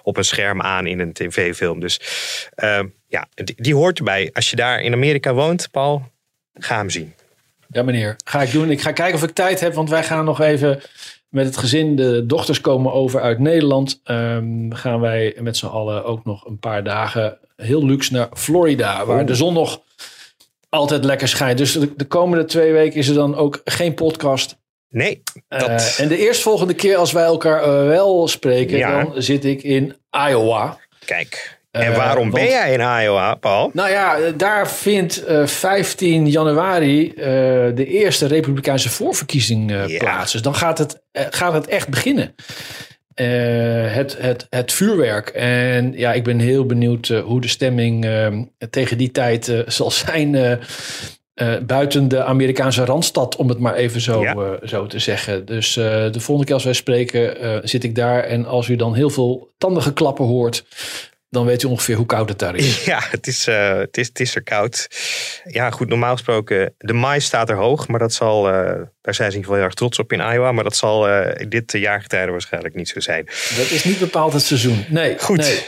[0.03, 1.81] op een scherm aan in een tv-film.
[1.81, 2.01] Dus
[2.55, 4.31] eh, ja, die, hoort erbij.
[4.33, 6.03] Als je daar in Amerika woont, Paul,
[6.55, 7.15] ga hem zien.
[7.69, 8.17] Ja, meneer.
[8.25, 8.71] Ga ik doen.
[8.71, 10.81] Ik ga kijken of ik tijd heb, want wij gaan nog even
[11.29, 11.97] met het gezin.
[11.97, 14.01] De dochters komen over uit Nederland.
[14.05, 19.07] Ehm, gaan wij met z'n allen ook nog een paar dagen heel luxe naar Florida,
[19.07, 19.83] waar de zon nog
[20.69, 21.59] altijd lekker schijnt.
[21.59, 24.57] Dus de, de komende twee weken is er dan ook geen podcast.
[24.91, 25.23] Nee.
[25.49, 25.97] Eh, Dat...
[26.01, 29.03] en de eerstvolgende keer als wij elkaar eh, wel spreken, Ja.
[29.05, 29.97] dan zit ik in
[30.29, 30.79] Iowa.
[31.05, 31.57] Kijk.
[31.71, 33.71] En Eh, waarom ben want- jij in Iowa, Paul?
[33.73, 37.13] Nou ja, daar vindt eh, 15 januari
[37.75, 40.33] de eerste Republikeinse voorverkiezing plaats.
[40.33, 42.35] Dus dan gaat het, gaat het echt beginnen.
[43.15, 45.29] Het, het, het vuurwerk.
[45.29, 48.27] En ja, ik ben heel benieuwd hoe de stemming eh,
[48.71, 50.59] tegen die tijd zal zijn.
[51.39, 54.35] Eh, buiten de Amerikaanse randstad, om het maar even zo, Ja.
[54.35, 55.45] eh, zo te zeggen.
[55.47, 58.23] Dus eh, de volgende keer als wij spreken, zit ik daar.
[58.25, 60.65] En als u dan heel veel tandige klappen hoort,
[61.31, 62.85] dan weet u ongeveer hoe koud het daar is.
[62.85, 64.89] Ja, het is, het, is, het is er koud.
[65.45, 69.23] Ja, goed, normaal gesproken, de mais staat er hoog, maar dat zal, daar zijn ze
[69.23, 71.07] in ieder geval heel erg trots op in Iowa, maar dat zal
[71.49, 73.25] dit jaargetijde waarschijnlijk niet zo zijn.
[73.57, 74.85] Dat is niet bepaald het seizoen.
[74.89, 75.37] Nee, Goed.
[75.37, 75.59] nee.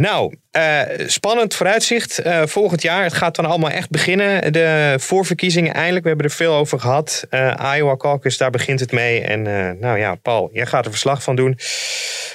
[0.00, 2.18] Nou, eh, spannend vooruitzicht.
[2.18, 4.52] Eh, volgend jaar, het gaat dan allemaal echt beginnen.
[4.52, 7.26] De voorverkiezingen eindelijk, we hebben er veel over gehad.
[7.30, 9.20] Eh, Iowa Caucus, daar begint het mee.
[9.20, 9.42] En
[9.80, 11.58] nou ja, Paul, jij gaat er verslag van doen.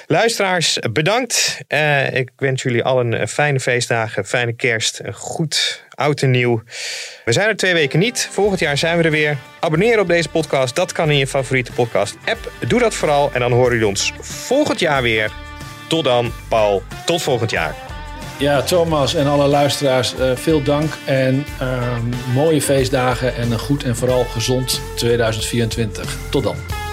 [0.06, 1.58] Luisteraars, bedankt.
[2.12, 6.62] Ik wens jullie allen fijne feestdagen, fijne kerst, een goed oud en nieuw.
[7.24, 8.28] We zijn er twee weken niet.
[8.30, 9.36] Volgend jaar zijn we er weer.
[9.60, 10.76] Abonneer op deze podcast.
[10.76, 12.52] Dat kan in je favoriete podcast-app.
[12.68, 13.30] Doe dat vooral.
[13.32, 15.30] En dan horen jullie ons volgend jaar weer.
[15.86, 16.82] Tot dan, Paul.
[17.04, 17.74] Tot volgend jaar.
[18.38, 20.92] Ja, Thomas en alle luisteraars, eh, veel dank.
[21.04, 22.02] En ehm,
[22.34, 26.16] mooie feestdagen en een goed en vooral gezond 2024.
[26.30, 26.85] Tot dan.